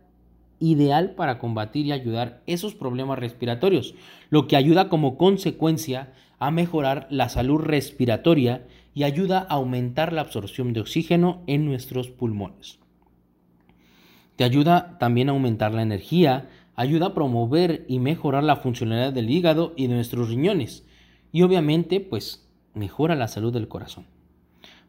ideal 0.60 1.16
para 1.16 1.40
combatir 1.40 1.86
y 1.86 1.94
ayudar 1.94 2.44
esos 2.46 2.76
problemas 2.76 3.18
respiratorios, 3.18 3.96
lo 4.30 4.48
que 4.48 4.58
ayuda 4.58 4.90
como 4.90 5.18
consecuencia 5.18 6.14
a 6.38 6.52
mejorar 6.52 7.08
la 7.10 7.30
salud 7.30 7.62
respiratoria 7.62 8.68
y 8.94 9.04
ayuda 9.04 9.40
a 9.40 9.56
aumentar 9.56 10.12
la 10.12 10.22
absorción 10.22 10.74
de 10.74 10.82
oxígeno 10.82 11.42
en 11.48 11.66
nuestros 11.66 12.10
pulmones. 12.10 12.80
Te 14.36 14.44
ayuda 14.44 14.98
también 15.00 15.30
a 15.30 15.32
aumentar 15.32 15.74
la 15.74 15.82
energía, 15.82 16.50
ayuda 16.76 17.08
a 17.08 17.14
promover 17.14 17.86
y 17.88 18.00
mejorar 18.00 18.44
la 18.44 18.58
funcionalidad 18.58 19.14
del 19.14 19.30
hígado 19.30 19.74
y 19.78 19.88
de 19.88 19.96
nuestros 19.96 20.30
riñones 20.30 20.86
y 21.32 21.44
obviamente 21.44 22.00
pues 22.00 22.49
mejora 22.74 23.16
la 23.16 23.28
salud 23.28 23.54
del 23.54 23.68
corazón. 23.68 24.06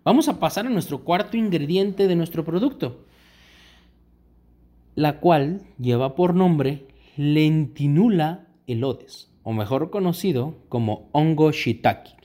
Vamos 0.05 0.29
a 0.29 0.41
pasar 0.41 0.67
a 0.67 0.71
nuestro 0.71 1.05
cuarto 1.05 1.37
ingrediente 1.37 2.09
de 2.09 2.17
nuestro 2.17 2.45
producto, 2.45 3.05
la 4.95 5.21
cual 5.21 5.63
lleva 5.79 6.15
por 6.15 6.35
nombre 6.35 6.87
Lentinula 7.17 8.47
elodes, 8.67 9.31
o 9.43 9.53
mejor 9.53 9.91
conocido 9.91 10.57
como 10.69 11.09
hongo 11.13 11.53
shiitake, 11.53 12.17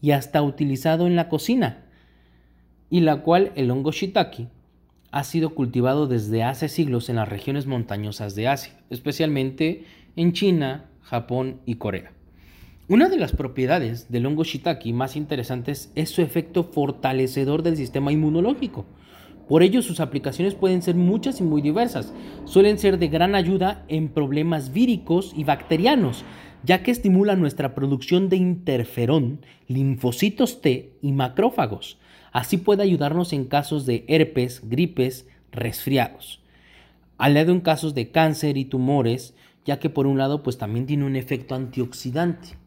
y 0.00 0.12
hasta 0.12 0.42
utilizado 0.42 1.06
en 1.06 1.16
la 1.16 1.28
cocina, 1.28 1.84
y 2.88 3.00
la 3.00 3.22
cual 3.22 3.52
el 3.54 3.70
hongo 3.70 3.92
shiitake 3.92 4.48
ha 5.10 5.24
sido 5.24 5.54
cultivado 5.54 6.06
desde 6.06 6.42
hace 6.42 6.68
siglos 6.68 7.08
en 7.08 7.16
las 7.16 7.28
regiones 7.28 7.66
montañosas 7.66 8.34
de 8.34 8.48
Asia, 8.48 8.80
especialmente 8.90 9.84
en 10.16 10.32
China, 10.32 10.86
Japón 11.02 11.60
y 11.66 11.74
Corea. 11.74 12.12
Una 12.90 13.08
de 13.08 13.18
las 13.18 13.30
propiedades 13.30 14.10
del 14.10 14.26
hongo 14.26 14.42
shiitake 14.42 14.92
más 14.92 15.14
interesantes 15.14 15.92
es 15.94 16.10
su 16.10 16.22
efecto 16.22 16.64
fortalecedor 16.64 17.62
del 17.62 17.76
sistema 17.76 18.10
inmunológico. 18.10 18.84
Por 19.48 19.62
ello, 19.62 19.80
sus 19.80 20.00
aplicaciones 20.00 20.56
pueden 20.56 20.82
ser 20.82 20.96
muchas 20.96 21.38
y 21.38 21.44
muy 21.44 21.62
diversas. 21.62 22.12
Suelen 22.46 22.80
ser 22.80 22.98
de 22.98 23.06
gran 23.06 23.36
ayuda 23.36 23.84
en 23.86 24.08
problemas 24.08 24.72
víricos 24.72 25.32
y 25.36 25.44
bacterianos, 25.44 26.24
ya 26.64 26.82
que 26.82 26.90
estimula 26.90 27.36
nuestra 27.36 27.76
producción 27.76 28.28
de 28.28 28.38
interferón, 28.38 29.38
linfocitos 29.68 30.60
T 30.60 30.94
y 31.00 31.12
macrófagos. 31.12 31.96
Así 32.32 32.56
puede 32.56 32.82
ayudarnos 32.82 33.32
en 33.32 33.44
casos 33.44 33.86
de 33.86 34.04
herpes, 34.08 34.62
gripes, 34.68 35.28
resfriados. 35.52 36.42
Aliado 37.18 37.52
en 37.52 37.60
casos 37.60 37.94
de 37.94 38.10
cáncer 38.10 38.56
y 38.56 38.64
tumores, 38.64 39.36
ya 39.64 39.78
que 39.78 39.90
por 39.90 40.08
un 40.08 40.18
lado 40.18 40.42
pues 40.42 40.58
también 40.58 40.86
tiene 40.86 41.04
un 41.04 41.14
efecto 41.14 41.54
antioxidante. 41.54 42.59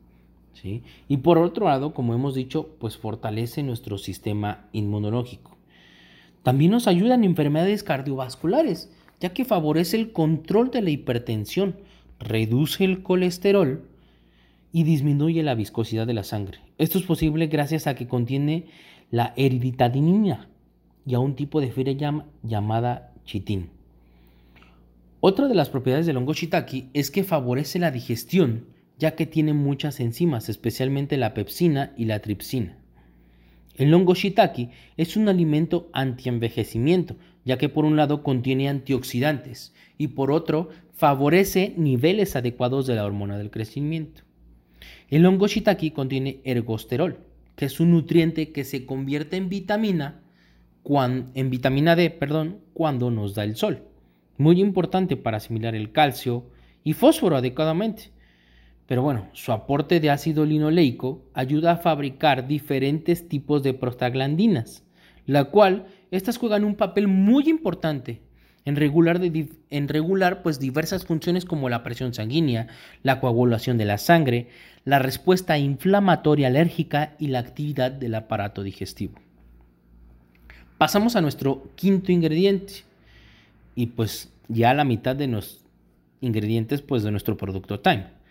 Y 1.07 1.17
por 1.17 1.37
otro 1.37 1.65
lado, 1.65 1.93
como 1.93 2.13
hemos 2.13 2.35
dicho, 2.35 2.69
pues 2.79 2.97
fortalece 2.97 3.63
nuestro 3.63 3.97
sistema 3.97 4.67
inmunológico. 4.71 5.57
También 6.43 6.71
nos 6.71 6.87
ayuda 6.87 7.15
en 7.15 7.23
enfermedades 7.23 7.83
cardiovasculares, 7.83 8.91
ya 9.19 9.33
que 9.33 9.45
favorece 9.45 9.97
el 9.97 10.11
control 10.11 10.71
de 10.71 10.81
la 10.81 10.89
hipertensión, 10.89 11.77
reduce 12.19 12.83
el 12.83 13.03
colesterol 13.03 13.87
y 14.71 14.83
disminuye 14.83 15.43
la 15.43 15.55
viscosidad 15.55 16.07
de 16.07 16.13
la 16.13 16.23
sangre. 16.23 16.59
Esto 16.77 16.97
es 16.97 17.05
posible 17.05 17.47
gracias 17.47 17.87
a 17.87 17.95
que 17.95 18.07
contiene 18.07 18.65
la 19.11 19.33
eritadinina 19.37 20.49
y 21.05 21.13
a 21.13 21.19
un 21.19 21.35
tipo 21.35 21.61
de 21.61 21.71
fibra 21.71 22.23
llamada 22.41 23.13
chitin. 23.25 23.69
Otra 25.19 25.47
de 25.47 25.55
las 25.55 25.69
propiedades 25.69 26.05
del 26.05 26.17
hongo 26.17 26.33
shiitake 26.33 26.89
es 26.93 27.11
que 27.11 27.23
favorece 27.23 27.79
la 27.79 27.91
digestión, 27.91 28.65
ya 28.97 29.15
que 29.15 29.25
tiene 29.25 29.53
muchas 29.53 29.99
enzimas, 29.99 30.49
especialmente 30.49 31.17
la 31.17 31.33
pepsina 31.33 31.93
y 31.97 32.05
la 32.05 32.19
tripsina. 32.19 32.77
El 33.75 33.93
hongo 33.93 34.13
shiitake 34.13 34.69
es 34.97 35.17
un 35.17 35.27
alimento 35.29 35.89
antienvejecimiento, 35.93 37.15
ya 37.43 37.57
que 37.57 37.69
por 37.69 37.85
un 37.85 37.95
lado 37.95 38.21
contiene 38.21 38.69
antioxidantes 38.69 39.73
y 39.97 40.09
por 40.09 40.31
otro 40.31 40.69
favorece 40.93 41.73
niveles 41.75 42.35
adecuados 42.35 42.85
de 42.85 42.95
la 42.95 43.05
hormona 43.05 43.37
del 43.37 43.49
crecimiento. 43.49 44.21
El 45.09 45.25
hongo 45.25 45.47
shiitake 45.47 45.91
contiene 45.91 46.39
ergosterol, 46.43 47.17
que 47.55 47.65
es 47.65 47.79
un 47.79 47.91
nutriente 47.91 48.51
que 48.51 48.63
se 48.63 48.85
convierte 48.85 49.37
en 49.37 49.49
vitamina 49.49 50.21
D, 50.83 52.09
perdón, 52.11 52.59
cuando 52.73 53.09
nos 53.11 53.33
da 53.33 53.43
el 53.43 53.55
sol. 53.55 53.83
Muy 54.37 54.61
importante 54.61 55.17
para 55.17 55.37
asimilar 55.37 55.75
el 55.75 55.91
calcio 55.91 56.45
y 56.83 56.93
fósforo 56.93 57.37
adecuadamente. 57.37 58.12
Pero 58.87 59.01
bueno, 59.01 59.27
su 59.33 59.51
aporte 59.51 59.99
de 59.99 60.09
ácido 60.09 60.45
linoleico 60.45 61.23
ayuda 61.33 61.73
a 61.73 61.77
fabricar 61.77 62.47
diferentes 62.47 63.29
tipos 63.29 63.63
de 63.63 63.73
prostaglandinas, 63.73 64.83
la 65.25 65.45
cual 65.45 65.85
estas 66.11 66.37
juegan 66.37 66.65
un 66.65 66.75
papel 66.75 67.07
muy 67.07 67.49
importante 67.49 68.21
en 68.65 68.75
regular, 68.75 69.21
en 69.69 69.87
regular 69.87 70.41
pues 70.41 70.59
diversas 70.59 71.05
funciones 71.05 71.45
como 71.45 71.69
la 71.69 71.83
presión 71.83 72.13
sanguínea, 72.13 72.67
la 73.03 73.19
coagulación 73.19 73.77
de 73.77 73.85
la 73.85 73.97
sangre, 73.97 74.49
la 74.85 74.99
respuesta 74.99 75.57
inflamatoria 75.57 76.47
alérgica 76.47 77.15
y 77.19 77.27
la 77.27 77.39
actividad 77.39 77.91
del 77.91 78.15
aparato 78.15 78.63
digestivo. 78.63 79.15
Pasamos 80.77 81.15
a 81.15 81.21
nuestro 81.21 81.69
quinto 81.75 82.11
ingrediente 82.11 82.83
y 83.75 83.87
pues 83.87 84.29
ya 84.49 84.73
la 84.73 84.83
mitad 84.83 85.15
de 85.15 85.27
los 85.27 85.63
ingredientes 86.19 86.81
pues 86.81 87.03
de 87.03 87.11
nuestro 87.11 87.37
producto 87.37 87.79
Time 87.79 88.22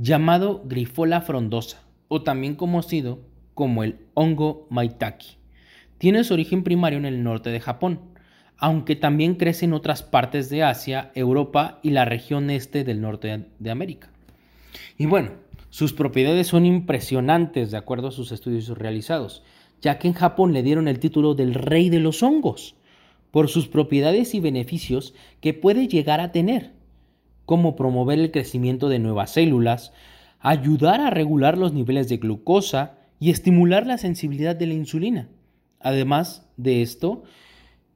llamado 0.00 0.62
Grifola 0.64 1.20
frondosa, 1.20 1.82
o 2.08 2.22
también 2.22 2.54
conocido 2.54 3.18
como 3.52 3.84
el 3.84 3.98
hongo 4.14 4.66
maitake. 4.70 5.36
Tiene 5.98 6.24
su 6.24 6.32
origen 6.32 6.64
primario 6.64 6.98
en 6.98 7.04
el 7.04 7.22
norte 7.22 7.50
de 7.50 7.60
Japón, 7.60 8.00
aunque 8.56 8.96
también 8.96 9.34
crece 9.34 9.66
en 9.66 9.74
otras 9.74 10.02
partes 10.02 10.48
de 10.48 10.62
Asia, 10.62 11.10
Europa 11.14 11.80
y 11.82 11.90
la 11.90 12.06
región 12.06 12.48
este 12.48 12.82
del 12.82 13.02
norte 13.02 13.46
de 13.58 13.70
América. 13.70 14.10
Y 14.96 15.04
bueno, 15.04 15.32
sus 15.68 15.92
propiedades 15.92 16.46
son 16.46 16.64
impresionantes 16.64 17.70
de 17.70 17.76
acuerdo 17.76 18.08
a 18.08 18.12
sus 18.12 18.32
estudios 18.32 18.68
realizados, 18.68 19.42
ya 19.82 19.98
que 19.98 20.08
en 20.08 20.14
Japón 20.14 20.54
le 20.54 20.62
dieron 20.62 20.88
el 20.88 20.98
título 20.98 21.34
del 21.34 21.52
rey 21.52 21.90
de 21.90 22.00
los 22.00 22.22
hongos, 22.22 22.74
por 23.30 23.48
sus 23.48 23.68
propiedades 23.68 24.34
y 24.34 24.40
beneficios 24.40 25.14
que 25.42 25.52
puede 25.52 25.88
llegar 25.88 26.20
a 26.20 26.32
tener 26.32 26.79
como 27.50 27.74
promover 27.74 28.20
el 28.20 28.30
crecimiento 28.30 28.88
de 28.88 29.00
nuevas 29.00 29.32
células, 29.32 29.92
ayudar 30.38 31.00
a 31.00 31.10
regular 31.10 31.58
los 31.58 31.72
niveles 31.72 32.08
de 32.08 32.18
glucosa 32.18 32.94
y 33.18 33.30
estimular 33.30 33.88
la 33.88 33.98
sensibilidad 33.98 34.54
de 34.54 34.68
la 34.68 34.74
insulina. 34.74 35.28
Además 35.80 36.48
de 36.56 36.80
esto, 36.80 37.24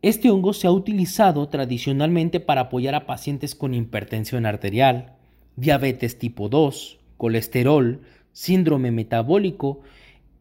este 0.03 0.29
hongo 0.29 0.55
se 0.55 0.67
ha 0.67 0.73
utilizado 0.73 1.49
tradicionalmente 1.51 2.41
para 2.41 2.63
apoyar 2.63 2.97
a 2.97 3.07
pacientes 3.07 3.55
con 3.55 3.75
hipertensión 3.75 4.45
arterial, 4.45 5.13
diabetes 5.55 6.19
tipo 6.19 6.49
2, 6.49 6.99
colesterol, 7.17 8.01
síndrome 8.33 8.91
metabólico 8.91 9.83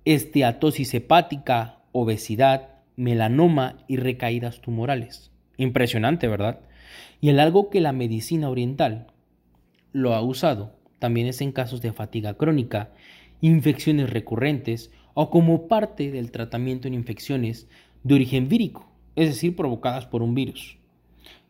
esteatosis 0.05 0.91
hepática, 0.96 1.84
obesidad, 1.91 2.70
melanoma 2.96 3.77
y 3.88 3.98
recaídas 3.98 4.60
tumorales. 4.60 5.29
Impresionante, 5.58 6.27
¿verdad? 6.27 6.62
Y 7.24 7.30
el 7.30 7.39
algo 7.39 7.70
que 7.70 7.80
la 7.80 7.94
medicina 7.94 8.50
oriental 8.50 9.08
lo 9.94 10.13
ha 10.13 10.22
usado 10.22 10.74
también 11.00 11.25
es 11.25 11.39
en 11.39 11.53
casos 11.53 11.82
de 11.82 11.94
fatiga 11.94 12.34
crónica, 12.34 12.92
infecciones 13.39 14.10
recurrentes 14.10 14.92
o 15.13 15.30
como 15.30 15.70
parte 15.70 16.12
del 16.12 16.32
tratamiento 16.32 16.89
en 16.89 16.94
infecciones 16.94 17.70
de 18.03 18.15
origen 18.15 18.50
vírico, 18.50 18.92
es 19.15 19.30
decir, 19.30 19.56
provocadas 19.56 20.06
por 20.06 20.22
un 20.22 20.36
virus. 20.36 20.77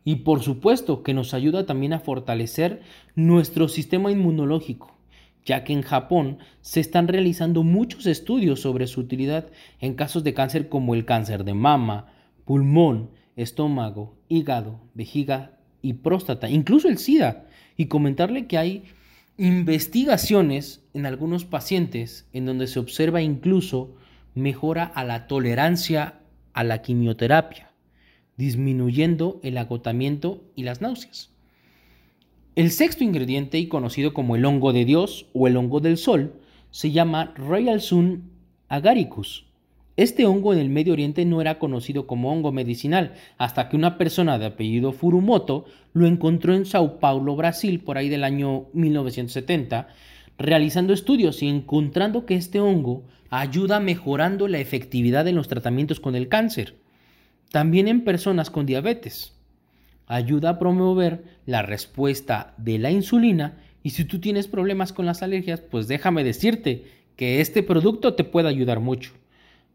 Y 0.05 0.17
por 0.17 0.43
supuesto 0.43 1.01
que 1.01 1.15
nos 1.15 1.33
ayuda 1.33 1.65
también 1.65 1.93
a 1.93 1.99
fortalecer 1.99 2.83
nuestro 3.15 3.67
sistema 3.67 4.11
inmunológico, 4.11 4.95
ya 5.43 5.63
que 5.63 5.73
en 5.73 5.81
Japón 5.81 6.37
se 6.61 6.81
están 6.81 7.07
realizando 7.07 7.63
muchos 7.63 8.05
estudios 8.05 8.61
sobre 8.61 8.85
su 8.85 9.01
utilidad 9.01 9.47
en 9.79 9.95
casos 9.95 10.23
de 10.23 10.35
cáncer 10.35 10.69
como 10.69 10.93
el 10.93 11.05
cáncer 11.05 11.43
de 11.43 11.55
mama, 11.55 12.13
pulmón, 12.45 13.09
estómago, 13.35 14.13
hígado, 14.29 14.79
vejiga 14.93 15.52
y 15.83 15.93
próstata, 15.93 16.49
incluso 16.49 16.87
el 16.87 16.97
SIDA. 16.97 17.45
Y 17.77 17.85
comentarle 17.85 18.47
que 18.47 18.57
hay 18.57 18.83
investigaciones 19.37 20.83
en 20.93 21.05
algunos 21.05 21.45
pacientes 21.45 22.27
en 22.33 22.45
donde 22.47 22.65
se 22.65 22.79
observa 22.79 23.21
incluso 23.21 23.95
mejora 24.33 24.83
a 24.83 25.03
la 25.03 25.27
tolerancia 25.27 26.19
a 26.53 26.63
la 26.63 26.81
quimioterapia, 26.81 27.71
disminuyendo 28.37 29.39
el 29.43 29.57
agotamiento 29.57 30.43
y 30.55 30.63
las 30.63 30.81
náuseas. 30.81 31.31
El 32.55 32.69
sexto 32.69 33.03
ingrediente, 33.03 33.57
y 33.57 33.67
conocido 33.67 34.13
como 34.13 34.35
el 34.35 34.45
hongo 34.45 34.73
de 34.73 34.85
Dios 34.85 35.27
o 35.33 35.47
el 35.47 35.57
hongo 35.57 35.79
del 35.79 35.97
sol, 35.97 36.39
se 36.69 36.91
llama 36.91 37.33
Royal 37.35 37.81
Sun 37.81 38.31
agaricus. 38.69 39.45
Este 39.95 40.25
hongo 40.25 40.53
en 40.53 40.59
el 40.59 40.69
Medio 40.69 40.93
Oriente 40.93 41.23
no 41.23 41.39
era 41.39 41.59
conocido 41.59 42.07
como 42.07 42.31
hongo 42.31 42.51
medicinal 42.51 43.13
hasta 43.37 43.69
que 43.69 43.75
una 43.75 43.99
persona 43.99 44.39
de 44.39 44.47
apellido 44.47 44.91
Furumoto 44.91 45.65
lo 45.93 46.07
encontró 46.07 46.55
en 46.55 46.65
Sao 46.65 46.99
Paulo, 46.99 47.35
Brasil, 47.35 47.79
por 47.79 47.99
ahí 47.99 48.09
del 48.09 48.23
año 48.23 48.65
1970, 48.73 49.89
realizando 50.39 50.93
estudios 50.93 51.43
y 51.43 51.47
encontrando 51.47 52.25
que 52.25 52.33
este 52.33 52.59
hongo 52.59 53.03
ayuda 53.29 53.79
mejorando 53.79 54.47
la 54.47 54.57
efectividad 54.57 55.27
en 55.27 55.35
los 55.35 55.47
tratamientos 55.47 55.99
con 55.99 56.15
el 56.15 56.27
cáncer, 56.27 56.75
también 57.51 57.87
en 57.87 58.03
personas 58.03 58.49
con 58.49 58.65
diabetes. 58.65 59.35
Ayuda 60.07 60.49
a 60.49 60.59
promover 60.59 61.23
la 61.45 61.61
respuesta 61.61 62.55
de 62.57 62.79
la 62.79 62.89
insulina 62.89 63.59
y 63.83 63.91
si 63.91 64.05
tú 64.05 64.19
tienes 64.19 64.47
problemas 64.47 64.91
con 64.91 65.05
las 65.05 65.21
alergias, 65.21 65.61
pues 65.61 65.87
déjame 65.87 66.23
decirte 66.23 66.85
que 67.15 67.41
este 67.41 67.61
producto 67.61 68.15
te 68.15 68.23
puede 68.23 68.49
ayudar 68.49 68.79
mucho, 68.79 69.11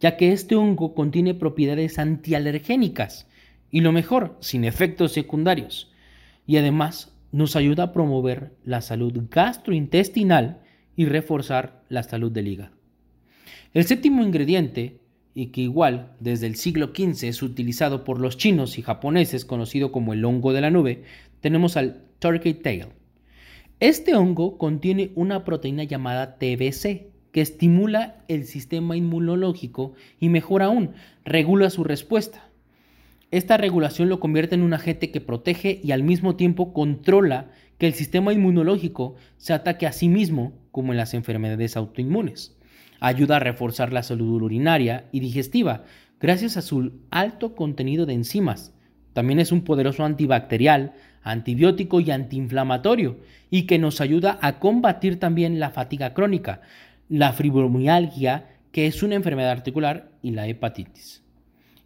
ya 0.00 0.16
que 0.16 0.32
este 0.32 0.54
hongo 0.54 0.94
contiene 0.94 1.34
propiedades 1.34 1.98
antialergénicas 1.98 3.26
y 3.70 3.80
lo 3.80 3.92
mejor, 3.92 4.36
sin 4.40 4.64
efectos 4.64 5.12
secundarios. 5.12 5.92
Y 6.46 6.56
además 6.56 7.14
nos 7.32 7.56
ayuda 7.56 7.84
a 7.84 7.92
promover 7.92 8.52
la 8.64 8.80
salud 8.80 9.12
gastrointestinal 9.30 10.62
y 10.96 11.06
reforzar 11.06 11.82
la 11.88 12.02
salud 12.02 12.32
del 12.32 12.48
hígado. 12.48 12.76
El 13.74 13.84
séptimo 13.84 14.22
ingrediente 14.22 15.00
y 15.34 15.46
que 15.48 15.60
igual 15.60 16.16
desde 16.20 16.46
el 16.46 16.56
siglo 16.56 16.92
XV 16.94 17.28
es 17.28 17.42
utilizado 17.42 18.02
por 18.02 18.18
los 18.18 18.36
chinos 18.38 18.78
y 18.78 18.82
japoneses 18.82 19.44
conocido 19.44 19.92
como 19.92 20.12
el 20.12 20.24
hongo 20.24 20.52
de 20.52 20.60
la 20.60 20.70
nube, 20.70 21.04
tenemos 21.40 21.76
al 21.76 22.02
turkey 22.18 22.54
tail. 22.54 22.86
Este 23.78 24.16
hongo 24.16 24.58
contiene 24.58 25.12
una 25.14 25.44
proteína 25.44 25.84
llamada 25.84 26.38
TBC 26.38 27.06
estimula 27.40 28.16
el 28.28 28.44
sistema 28.44 28.96
inmunológico 28.96 29.94
y 30.20 30.28
mejor 30.28 30.62
aún, 30.62 30.92
regula 31.24 31.70
su 31.70 31.84
respuesta. 31.84 32.48
Esta 33.30 33.56
regulación 33.58 34.08
lo 34.08 34.20
convierte 34.20 34.54
en 34.54 34.62
un 34.62 34.72
agente 34.72 35.10
que 35.10 35.20
protege 35.20 35.80
y 35.82 35.92
al 35.92 36.02
mismo 36.02 36.36
tiempo 36.36 36.72
controla 36.72 37.50
que 37.76 37.86
el 37.86 37.94
sistema 37.94 38.32
inmunológico 38.32 39.16
se 39.36 39.52
ataque 39.52 39.86
a 39.86 39.92
sí 39.92 40.08
mismo 40.08 40.52
como 40.70 40.92
en 40.92 40.96
las 40.96 41.14
enfermedades 41.14 41.76
autoinmunes. 41.76 42.56
Ayuda 43.00 43.36
a 43.36 43.40
reforzar 43.40 43.92
la 43.92 44.02
salud 44.02 44.42
urinaria 44.42 45.08
y 45.12 45.20
digestiva 45.20 45.84
gracias 46.20 46.56
a 46.56 46.62
su 46.62 46.92
alto 47.10 47.54
contenido 47.54 48.06
de 48.06 48.14
enzimas. 48.14 48.74
También 49.12 49.40
es 49.40 49.52
un 49.52 49.62
poderoso 49.62 50.04
antibacterial, 50.04 50.94
antibiótico 51.22 52.00
y 52.00 52.10
antiinflamatorio 52.10 53.18
y 53.50 53.62
que 53.62 53.78
nos 53.78 54.00
ayuda 54.00 54.38
a 54.40 54.58
combatir 54.58 55.20
también 55.20 55.60
la 55.60 55.70
fatiga 55.70 56.14
crónica, 56.14 56.62
la 57.08 57.32
fibromialgia, 57.32 58.48
que 58.72 58.86
es 58.86 59.02
una 59.02 59.14
enfermedad 59.14 59.50
articular, 59.50 60.10
y 60.22 60.32
la 60.32 60.46
hepatitis. 60.46 61.22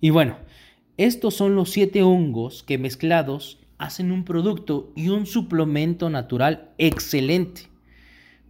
Y 0.00 0.10
bueno, 0.10 0.36
estos 0.96 1.34
son 1.34 1.54
los 1.54 1.70
siete 1.70 2.02
hongos 2.02 2.62
que 2.62 2.78
mezclados 2.78 3.60
hacen 3.78 4.12
un 4.12 4.24
producto 4.24 4.92
y 4.94 5.08
un 5.08 5.26
suplemento 5.26 6.10
natural 6.10 6.70
excelente. 6.78 7.62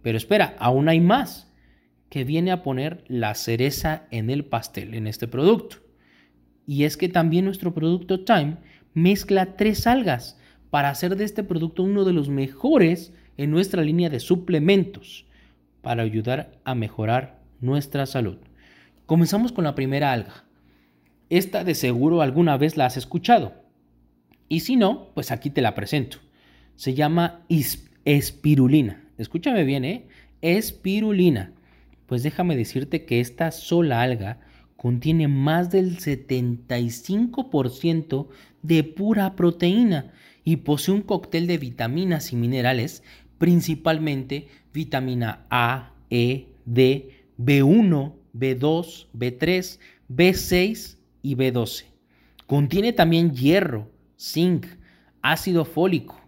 Pero 0.01 0.17
espera, 0.17 0.55
aún 0.59 0.89
hay 0.89 0.99
más 0.99 1.51
que 2.09 2.23
viene 2.23 2.51
a 2.51 2.61
poner 2.61 3.03
la 3.07 3.33
cereza 3.33 4.05
en 4.11 4.29
el 4.29 4.45
pastel 4.45 4.93
en 4.93 5.07
este 5.07 5.27
producto. 5.27 5.77
Y 6.67 6.83
es 6.83 6.97
que 6.97 7.09
también 7.09 7.45
nuestro 7.45 7.73
producto 7.73 8.23
Time 8.23 8.57
mezcla 8.93 9.55
tres 9.57 9.87
algas 9.87 10.37
para 10.69 10.89
hacer 10.89 11.15
de 11.15 11.23
este 11.23 11.43
producto 11.43 11.83
uno 11.83 12.03
de 12.03 12.13
los 12.13 12.29
mejores 12.29 13.13
en 13.37 13.51
nuestra 13.51 13.81
línea 13.83 14.09
de 14.09 14.19
suplementos 14.19 15.25
para 15.83 16.01
ayudar 16.01 16.57
a 16.63 16.73
mejorar 16.73 17.39
nuestra 17.61 18.07
salud. 18.07 18.37
Comenzamos 19.05 19.51
con 19.51 19.65
la 19.65 19.75
primera 19.75 20.11
alga. 20.11 20.45
Esta 21.29 21.63
de 21.63 21.75
seguro 21.75 22.23
alguna 22.23 22.57
vez 22.57 22.77
la 22.77 22.87
has 22.87 22.97
escuchado. 22.97 23.53
Y 24.49 24.61
si 24.61 24.75
no, 24.75 25.09
pues 25.13 25.29
aquí 25.29 25.51
te 25.51 25.61
la 25.61 25.75
presento. 25.75 26.17
Se 26.75 26.95
llama 26.95 27.45
espirulina. 28.05 29.03
Escúchame 29.17 29.65
bien, 29.65 29.83
¿eh? 29.85 30.07
Espirulina. 30.41 31.51
Pues 32.07 32.23
déjame 32.23 32.55
decirte 32.55 33.05
que 33.05 33.19
esta 33.19 33.51
sola 33.51 34.01
alga 34.01 34.39
contiene 34.77 35.27
más 35.27 35.69
del 35.69 35.97
75% 35.97 38.29
de 38.61 38.83
pura 38.83 39.35
proteína 39.35 40.13
y 40.43 40.57
posee 40.57 40.93
un 40.93 41.01
cóctel 41.01 41.47
de 41.47 41.57
vitaminas 41.57 42.33
y 42.33 42.35
minerales, 42.35 43.01
principalmente 43.37 44.47
vitamina 44.73 45.45
A, 45.49 45.91
E, 46.09 46.47
D, 46.65 47.25
B1, 47.37 48.13
B2, 48.33 49.07
B3, 49.13 49.79
B6 50.09 50.97
y 51.21 51.35
B12. 51.35 51.85
Contiene 52.45 52.93
también 52.93 53.33
hierro, 53.33 53.89
zinc, 54.19 54.65
ácido 55.21 55.65
fólico, 55.65 56.21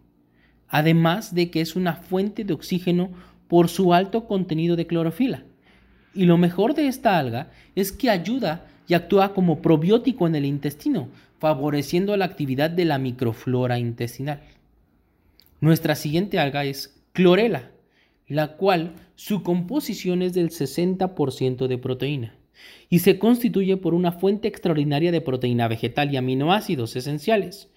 además 0.67 1.35
de 1.35 1.51
que 1.51 1.61
es 1.61 1.75
una 1.75 1.93
fuente 1.93 2.43
de 2.43 2.53
oxígeno 2.53 3.11
por 3.47 3.69
su 3.69 3.93
alto 3.93 4.25
contenido 4.25 4.75
de 4.75 4.87
clorofila. 4.87 5.43
Y 6.13 6.25
lo 6.25 6.37
mejor 6.37 6.73
de 6.73 6.87
esta 6.87 7.19
alga 7.19 7.51
es 7.75 7.91
que 7.91 8.09
ayuda 8.09 8.67
y 8.87 8.93
actúa 8.93 9.33
como 9.33 9.61
probiótico 9.61 10.27
en 10.27 10.35
el 10.35 10.45
intestino, 10.45 11.09
favoreciendo 11.39 12.15
la 12.15 12.25
actividad 12.25 12.69
de 12.69 12.85
la 12.85 12.97
microflora 12.97 13.77
intestinal. 13.77 14.41
Nuestra 15.59 15.95
siguiente 15.95 16.39
alga 16.39 16.63
es 16.63 16.94
clorela, 17.15 17.71
la 18.27 18.57
cual 18.57 18.93
su 19.15 19.41
composición 19.41 20.21
es 20.21 20.33
del 20.33 20.49
60% 20.49 21.67
de 21.67 21.77
proteína 21.77 22.35
y 22.89 22.99
se 22.99 23.17
constituye 23.17 23.77
por 23.77 23.93
una 23.93 24.11
fuente 24.11 24.49
extraordinaria 24.49 25.13
de 25.13 25.21
proteína 25.21 25.69
vegetal 25.69 26.13
y 26.13 26.17
aminoácidos 26.17 26.95
esenciales. 26.97 27.69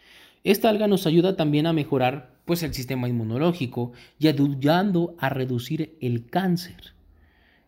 Esta 0.42 0.68
alga 0.68 0.88
nos 0.88 1.06
ayuda 1.06 1.36
también 1.36 1.66
a 1.66 1.72
mejorar 1.72 2.32
pues 2.46 2.64
el 2.64 2.74
sistema 2.74 3.08
inmunológico 3.08 3.92
y 4.18 4.26
ayudando 4.26 5.14
a 5.18 5.28
reducir 5.28 5.96
el 6.00 6.26
cáncer. 6.26 6.94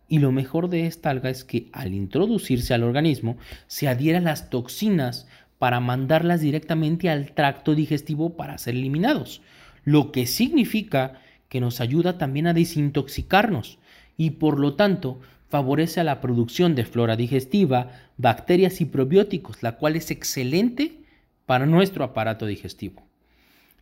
Y 0.09 0.19
lo 0.19 0.33
mejor 0.33 0.71
de 0.71 0.87
esta 0.87 1.11
alga 1.11 1.31
es 1.31 1.45
que 1.45 1.69
al 1.73 1.95
introducirse 1.95 2.75
al 2.75 2.83
organismo 2.83 3.37
se 3.69 3.87
adhiera 3.87 4.19
a 4.19 4.23
las 4.23 4.51
toxinas 4.51 5.29
para 5.61 5.79
mandarlas 5.79 6.41
directamente 6.41 7.11
al 7.11 7.31
tracto 7.31 7.77
digestivo 7.77 8.37
para 8.37 8.59
ser 8.59 8.75
eliminados, 8.75 9.41
lo 9.85 10.11
que 10.11 10.27
significa 10.27 11.21
que 11.51 11.61
nos 11.61 11.83
ayuda 11.83 12.17
también 12.17 12.47
a 12.47 12.55
desintoxicarnos 12.55 13.79
y 14.17 14.31
por 14.31 14.59
lo 14.59 14.77
tanto 14.77 15.21
favorece 15.51 16.01
a 16.01 16.05
la 16.05 16.23
producción 16.23 16.75
de 16.75 16.87
flora 16.87 17.17
digestiva, 17.17 17.91
bacterias 18.17 18.81
y 18.81 18.87
probióticos, 18.87 19.63
la 19.63 19.73
cual 19.77 19.97
es 19.97 20.11
excelente 20.11 21.03
para 21.45 21.67
nuestro 21.67 22.05
aparato 22.05 22.47
digestivo. 22.47 23.03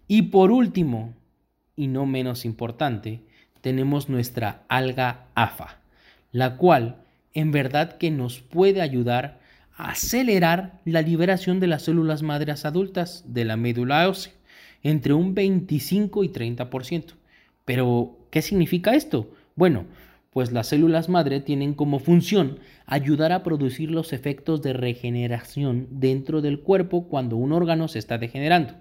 Y 0.09 0.23
por 0.23 0.51
último, 0.51 1.15
y 1.77 1.87
no 1.87 2.07
menos 2.07 2.45
importante, 2.45 3.21
tenemos 3.61 4.09
nuestra 4.09 4.65
alga 4.69 5.27
AFA 5.37 5.79
la 6.33 6.57
cual 6.57 6.97
en 7.35 7.53
verdad 7.53 7.99
que 7.99 8.11
nos 8.11 8.41
puede 8.41 8.81
ayudar 8.81 9.41
a 9.77 9.91
acelerar 9.91 10.81
la 10.85 11.03
liberación 11.03 11.61
de 11.61 11.69
las 11.69 11.83
células 11.83 12.23
madres 12.23 12.65
adultas 12.65 13.25
de 13.27 13.45
la 13.45 13.57
médula 13.57 14.09
ósea 14.09 14.33
entre 14.83 15.13
un 15.13 15.35
25 15.35 16.25
y 16.25 16.29
30%. 16.29 17.15
Pero, 17.69 18.17
¿qué 18.31 18.41
significa 18.41 18.95
esto? 18.95 19.31
Bueno, 19.55 19.85
pues 20.31 20.53
las 20.53 20.69
células 20.69 21.11
madre 21.11 21.41
tienen 21.41 21.75
como 21.75 21.99
función 21.99 22.61
ayudar 22.87 23.31
a 23.31 23.43
producir 23.43 23.91
los 23.91 24.15
efectos 24.15 24.63
de 24.63 24.73
regeneración 24.73 25.87
dentro 25.91 26.41
del 26.41 26.61
cuerpo 26.61 27.09
cuando 27.09 27.37
un 27.37 27.53
órgano 27.53 27.87
se 27.87 27.99
está 27.99 28.17
degenerando, 28.17 28.73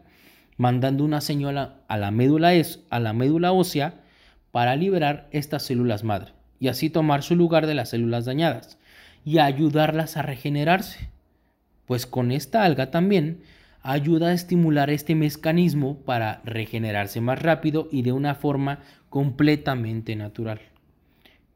mandando 0.56 1.04
una 1.04 1.20
señal 1.20 1.58
a 1.86 1.98
la 1.98 2.12
médula, 2.12 2.54
a 2.90 3.00
la 3.02 3.12
médula 3.12 3.52
ósea 3.52 4.06
para 4.52 4.78
liberar 4.78 5.28
estas 5.32 5.64
células 5.64 6.06
madre 6.06 6.32
y 6.58 6.70
así 6.70 6.90
tomar 6.90 7.24
su 7.24 7.36
lugar 7.36 7.68
de 7.68 7.74
las 7.74 7.90
células 7.90 8.24
dañadas 8.24 8.80
y 9.26 9.40
ayudarlas 9.40 10.16
a 10.16 10.22
regenerarse. 10.22 11.10
Pues 11.88 12.06
con 12.06 12.32
esta 12.32 12.64
alga 12.64 12.90
también 12.90 13.42
ayuda 13.88 14.28
a 14.28 14.34
estimular 14.34 14.90
este 14.90 15.16
mecanismo 15.16 16.00
para 16.00 16.42
regenerarse 16.44 17.22
más 17.22 17.42
rápido 17.42 17.88
y 17.90 18.02
de 18.02 18.12
una 18.12 18.36
forma 18.36 18.82
completamente 19.10 20.18
natural. 20.18 20.60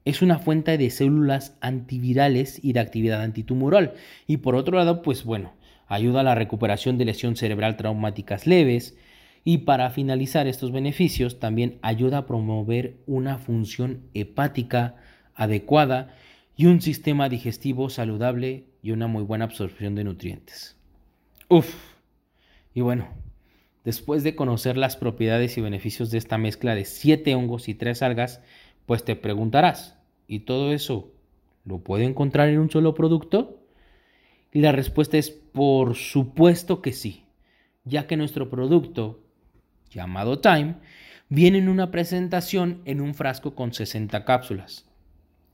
Es 0.06 0.22
una 0.22 0.40
fuente 0.40 0.78
de 0.78 0.90
células 0.92 1.58
antivirales 1.60 2.64
y 2.64 2.72
de 2.72 2.80
actividad 2.80 3.22
antitumoral. 3.22 3.96
Y 4.28 4.38
por 4.38 4.56
otro 4.56 4.78
lado, 4.78 5.02
pues 5.02 5.26
bueno, 5.26 5.52
ayuda 5.88 6.22
a 6.22 6.24
la 6.24 6.34
recuperación 6.34 6.98
de 6.98 7.04
lesión 7.04 7.36
cerebral 7.36 7.76
traumáticas 7.76 8.48
leves. 8.48 8.98
Y 9.44 9.60
para 9.60 9.90
finalizar 9.90 10.48
estos 10.48 10.72
beneficios, 10.72 11.38
también 11.38 11.80
ayuda 11.82 12.20
a 12.20 12.26
promover 12.28 12.96
una 13.08 13.40
función 13.40 14.04
hepática 14.14 14.96
adecuada 15.36 16.16
y 16.56 16.68
un 16.68 16.80
sistema 16.80 17.28
digestivo 17.28 17.90
saludable 17.90 18.68
y 18.82 18.92
una 18.92 19.08
muy 19.08 19.24
buena 19.24 19.44
absorción 19.44 19.96
de 19.96 20.06
nutrientes. 20.06 20.78
Uf. 21.50 21.91
Y 22.74 22.82
bueno, 22.82 23.08
después 23.84 24.24
de 24.24 24.36
conocer 24.36 24.78
las 24.78 24.96
propiedades 24.96 25.58
y 25.58 25.62
beneficios 25.62 26.12
de 26.12 26.18
esta 26.18 26.38
mezcla 26.38 26.76
de 26.76 26.86
7 26.86 27.36
hongos 27.36 27.68
y 27.68 27.76
3 27.76 28.02
algas, 28.02 28.42
pues 28.86 29.04
te 29.04 29.16
preguntarás, 29.16 29.98
¿y 30.28 30.40
todo 30.40 30.72
eso 30.72 31.12
lo 31.66 31.80
puedo 31.80 32.04
encontrar 32.04 32.50
en 32.50 32.60
un 32.60 32.70
solo 32.70 32.94
producto? 32.94 33.60
Y 34.52 34.62
la 34.62 34.72
respuesta 34.72 35.18
es 35.18 35.30
por 35.30 35.96
supuesto 35.96 36.82
que 36.82 36.94
sí, 36.94 37.26
ya 37.84 38.08
que 38.08 38.18
nuestro 38.18 38.50
producto, 38.50 39.24
llamado 39.90 40.40
Time, 40.40 40.76
viene 41.30 41.60
en 41.60 41.70
una 41.70 41.92
presentación 41.92 42.82
en 42.86 43.00
un 43.00 43.14
frasco 43.14 43.56
con 43.56 43.74
60 43.74 44.26
cápsulas, 44.26 44.86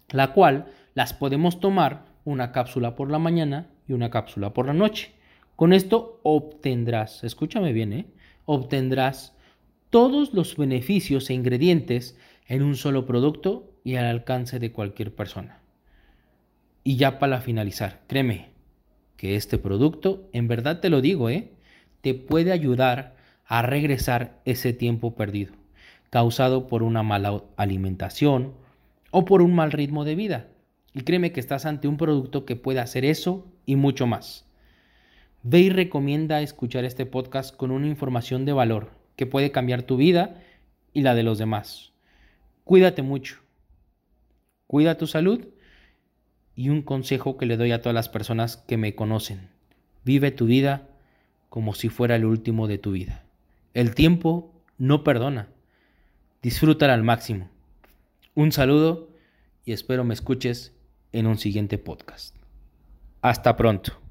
la 0.09 0.33
cual 0.33 0.71
las 0.95 1.13
podemos 1.13 1.59
tomar 1.59 2.05
una 2.25 2.51
cápsula 2.51 2.95
por 2.95 3.11
la 3.11 3.19
mañana 3.19 3.69
y 3.87 3.93
una 3.93 4.09
cápsula 4.09 4.53
por 4.53 4.65
la 4.65 4.73
noche. 4.73 5.13
Con 5.57 5.73
esto 5.73 6.19
obtendrás, 6.21 7.23
escúchame 7.23 7.73
bien, 7.73 7.91
¿eh? 7.91 8.05
obtendrás 8.45 9.35
todos 9.89 10.31
los 10.31 10.55
beneficios 10.55 11.31
e 11.31 11.33
ingredientes 11.33 12.15
en 12.45 12.61
un 12.61 12.75
solo 12.75 13.07
producto 13.07 13.73
y 13.83 13.95
al 13.95 14.05
alcance 14.05 14.59
de 14.59 14.71
cualquier 14.71 15.15
persona. 15.15 15.63
Y 16.83 16.97
ya 16.97 17.17
para 17.17 17.41
finalizar, 17.41 18.03
créeme 18.05 18.51
que 19.15 19.35
este 19.35 19.57
producto, 19.57 20.29
en 20.31 20.47
verdad 20.47 20.79
te 20.79 20.91
lo 20.91 21.01
digo, 21.01 21.27
¿eh? 21.27 21.53
te 22.01 22.13
puede 22.13 22.51
ayudar 22.51 23.15
a 23.47 23.63
regresar 23.63 24.39
ese 24.45 24.73
tiempo 24.73 25.15
perdido, 25.15 25.53
causado 26.11 26.67
por 26.67 26.83
una 26.83 27.01
mala 27.01 27.41
alimentación 27.55 28.53
o 29.09 29.25
por 29.25 29.41
un 29.41 29.55
mal 29.55 29.71
ritmo 29.71 30.05
de 30.05 30.13
vida. 30.13 30.49
Y 30.93 31.01
créeme 31.01 31.31
que 31.31 31.39
estás 31.39 31.65
ante 31.65 31.87
un 31.87 31.97
producto 31.97 32.45
que 32.45 32.55
puede 32.55 32.79
hacer 32.79 33.05
eso 33.05 33.47
y 33.65 33.75
mucho 33.75 34.05
más. 34.05 34.46
Ve 35.43 35.59
y 35.59 35.69
recomienda 35.69 36.41
escuchar 36.41 36.83
este 36.83 37.05
podcast 37.05 37.55
con 37.55 37.71
una 37.71 37.87
información 37.87 38.45
de 38.45 38.53
valor 38.53 38.91
que 39.15 39.25
puede 39.25 39.51
cambiar 39.51 39.83
tu 39.83 39.97
vida 39.97 40.41
y 40.93 41.01
la 41.01 41.15
de 41.15 41.23
los 41.23 41.37
demás. 41.37 41.93
Cuídate 42.63 43.01
mucho. 43.01 43.39
Cuida 44.65 44.97
tu 44.97 45.07
salud 45.07 45.47
y 46.55 46.69
un 46.69 46.81
consejo 46.81 47.37
que 47.37 47.45
le 47.45 47.55
doy 47.55 47.71
a 47.71 47.81
todas 47.81 47.93
las 47.93 48.09
personas 48.09 48.57
que 48.57 48.77
me 48.77 48.95
conocen. 48.95 49.49
Vive 50.03 50.31
tu 50.31 50.47
vida 50.47 50.89
como 51.49 51.73
si 51.73 51.89
fuera 51.89 52.15
el 52.15 52.25
último 52.25 52.67
de 52.67 52.77
tu 52.77 52.91
vida. 52.91 53.23
El 53.73 53.93
tiempo 53.95 54.51
no 54.77 55.03
perdona. 55.03 55.49
Disfrútala 56.41 56.93
al 56.93 57.03
máximo. 57.03 57.49
Un 58.35 58.51
saludo 58.51 59.09
y 59.65 59.71
espero 59.71 60.03
me 60.03 60.13
escuches 60.13 60.73
en 61.11 61.27
un 61.27 61.37
siguiente 61.37 61.77
podcast. 61.77 62.35
Hasta 63.21 63.55
pronto. 63.55 64.06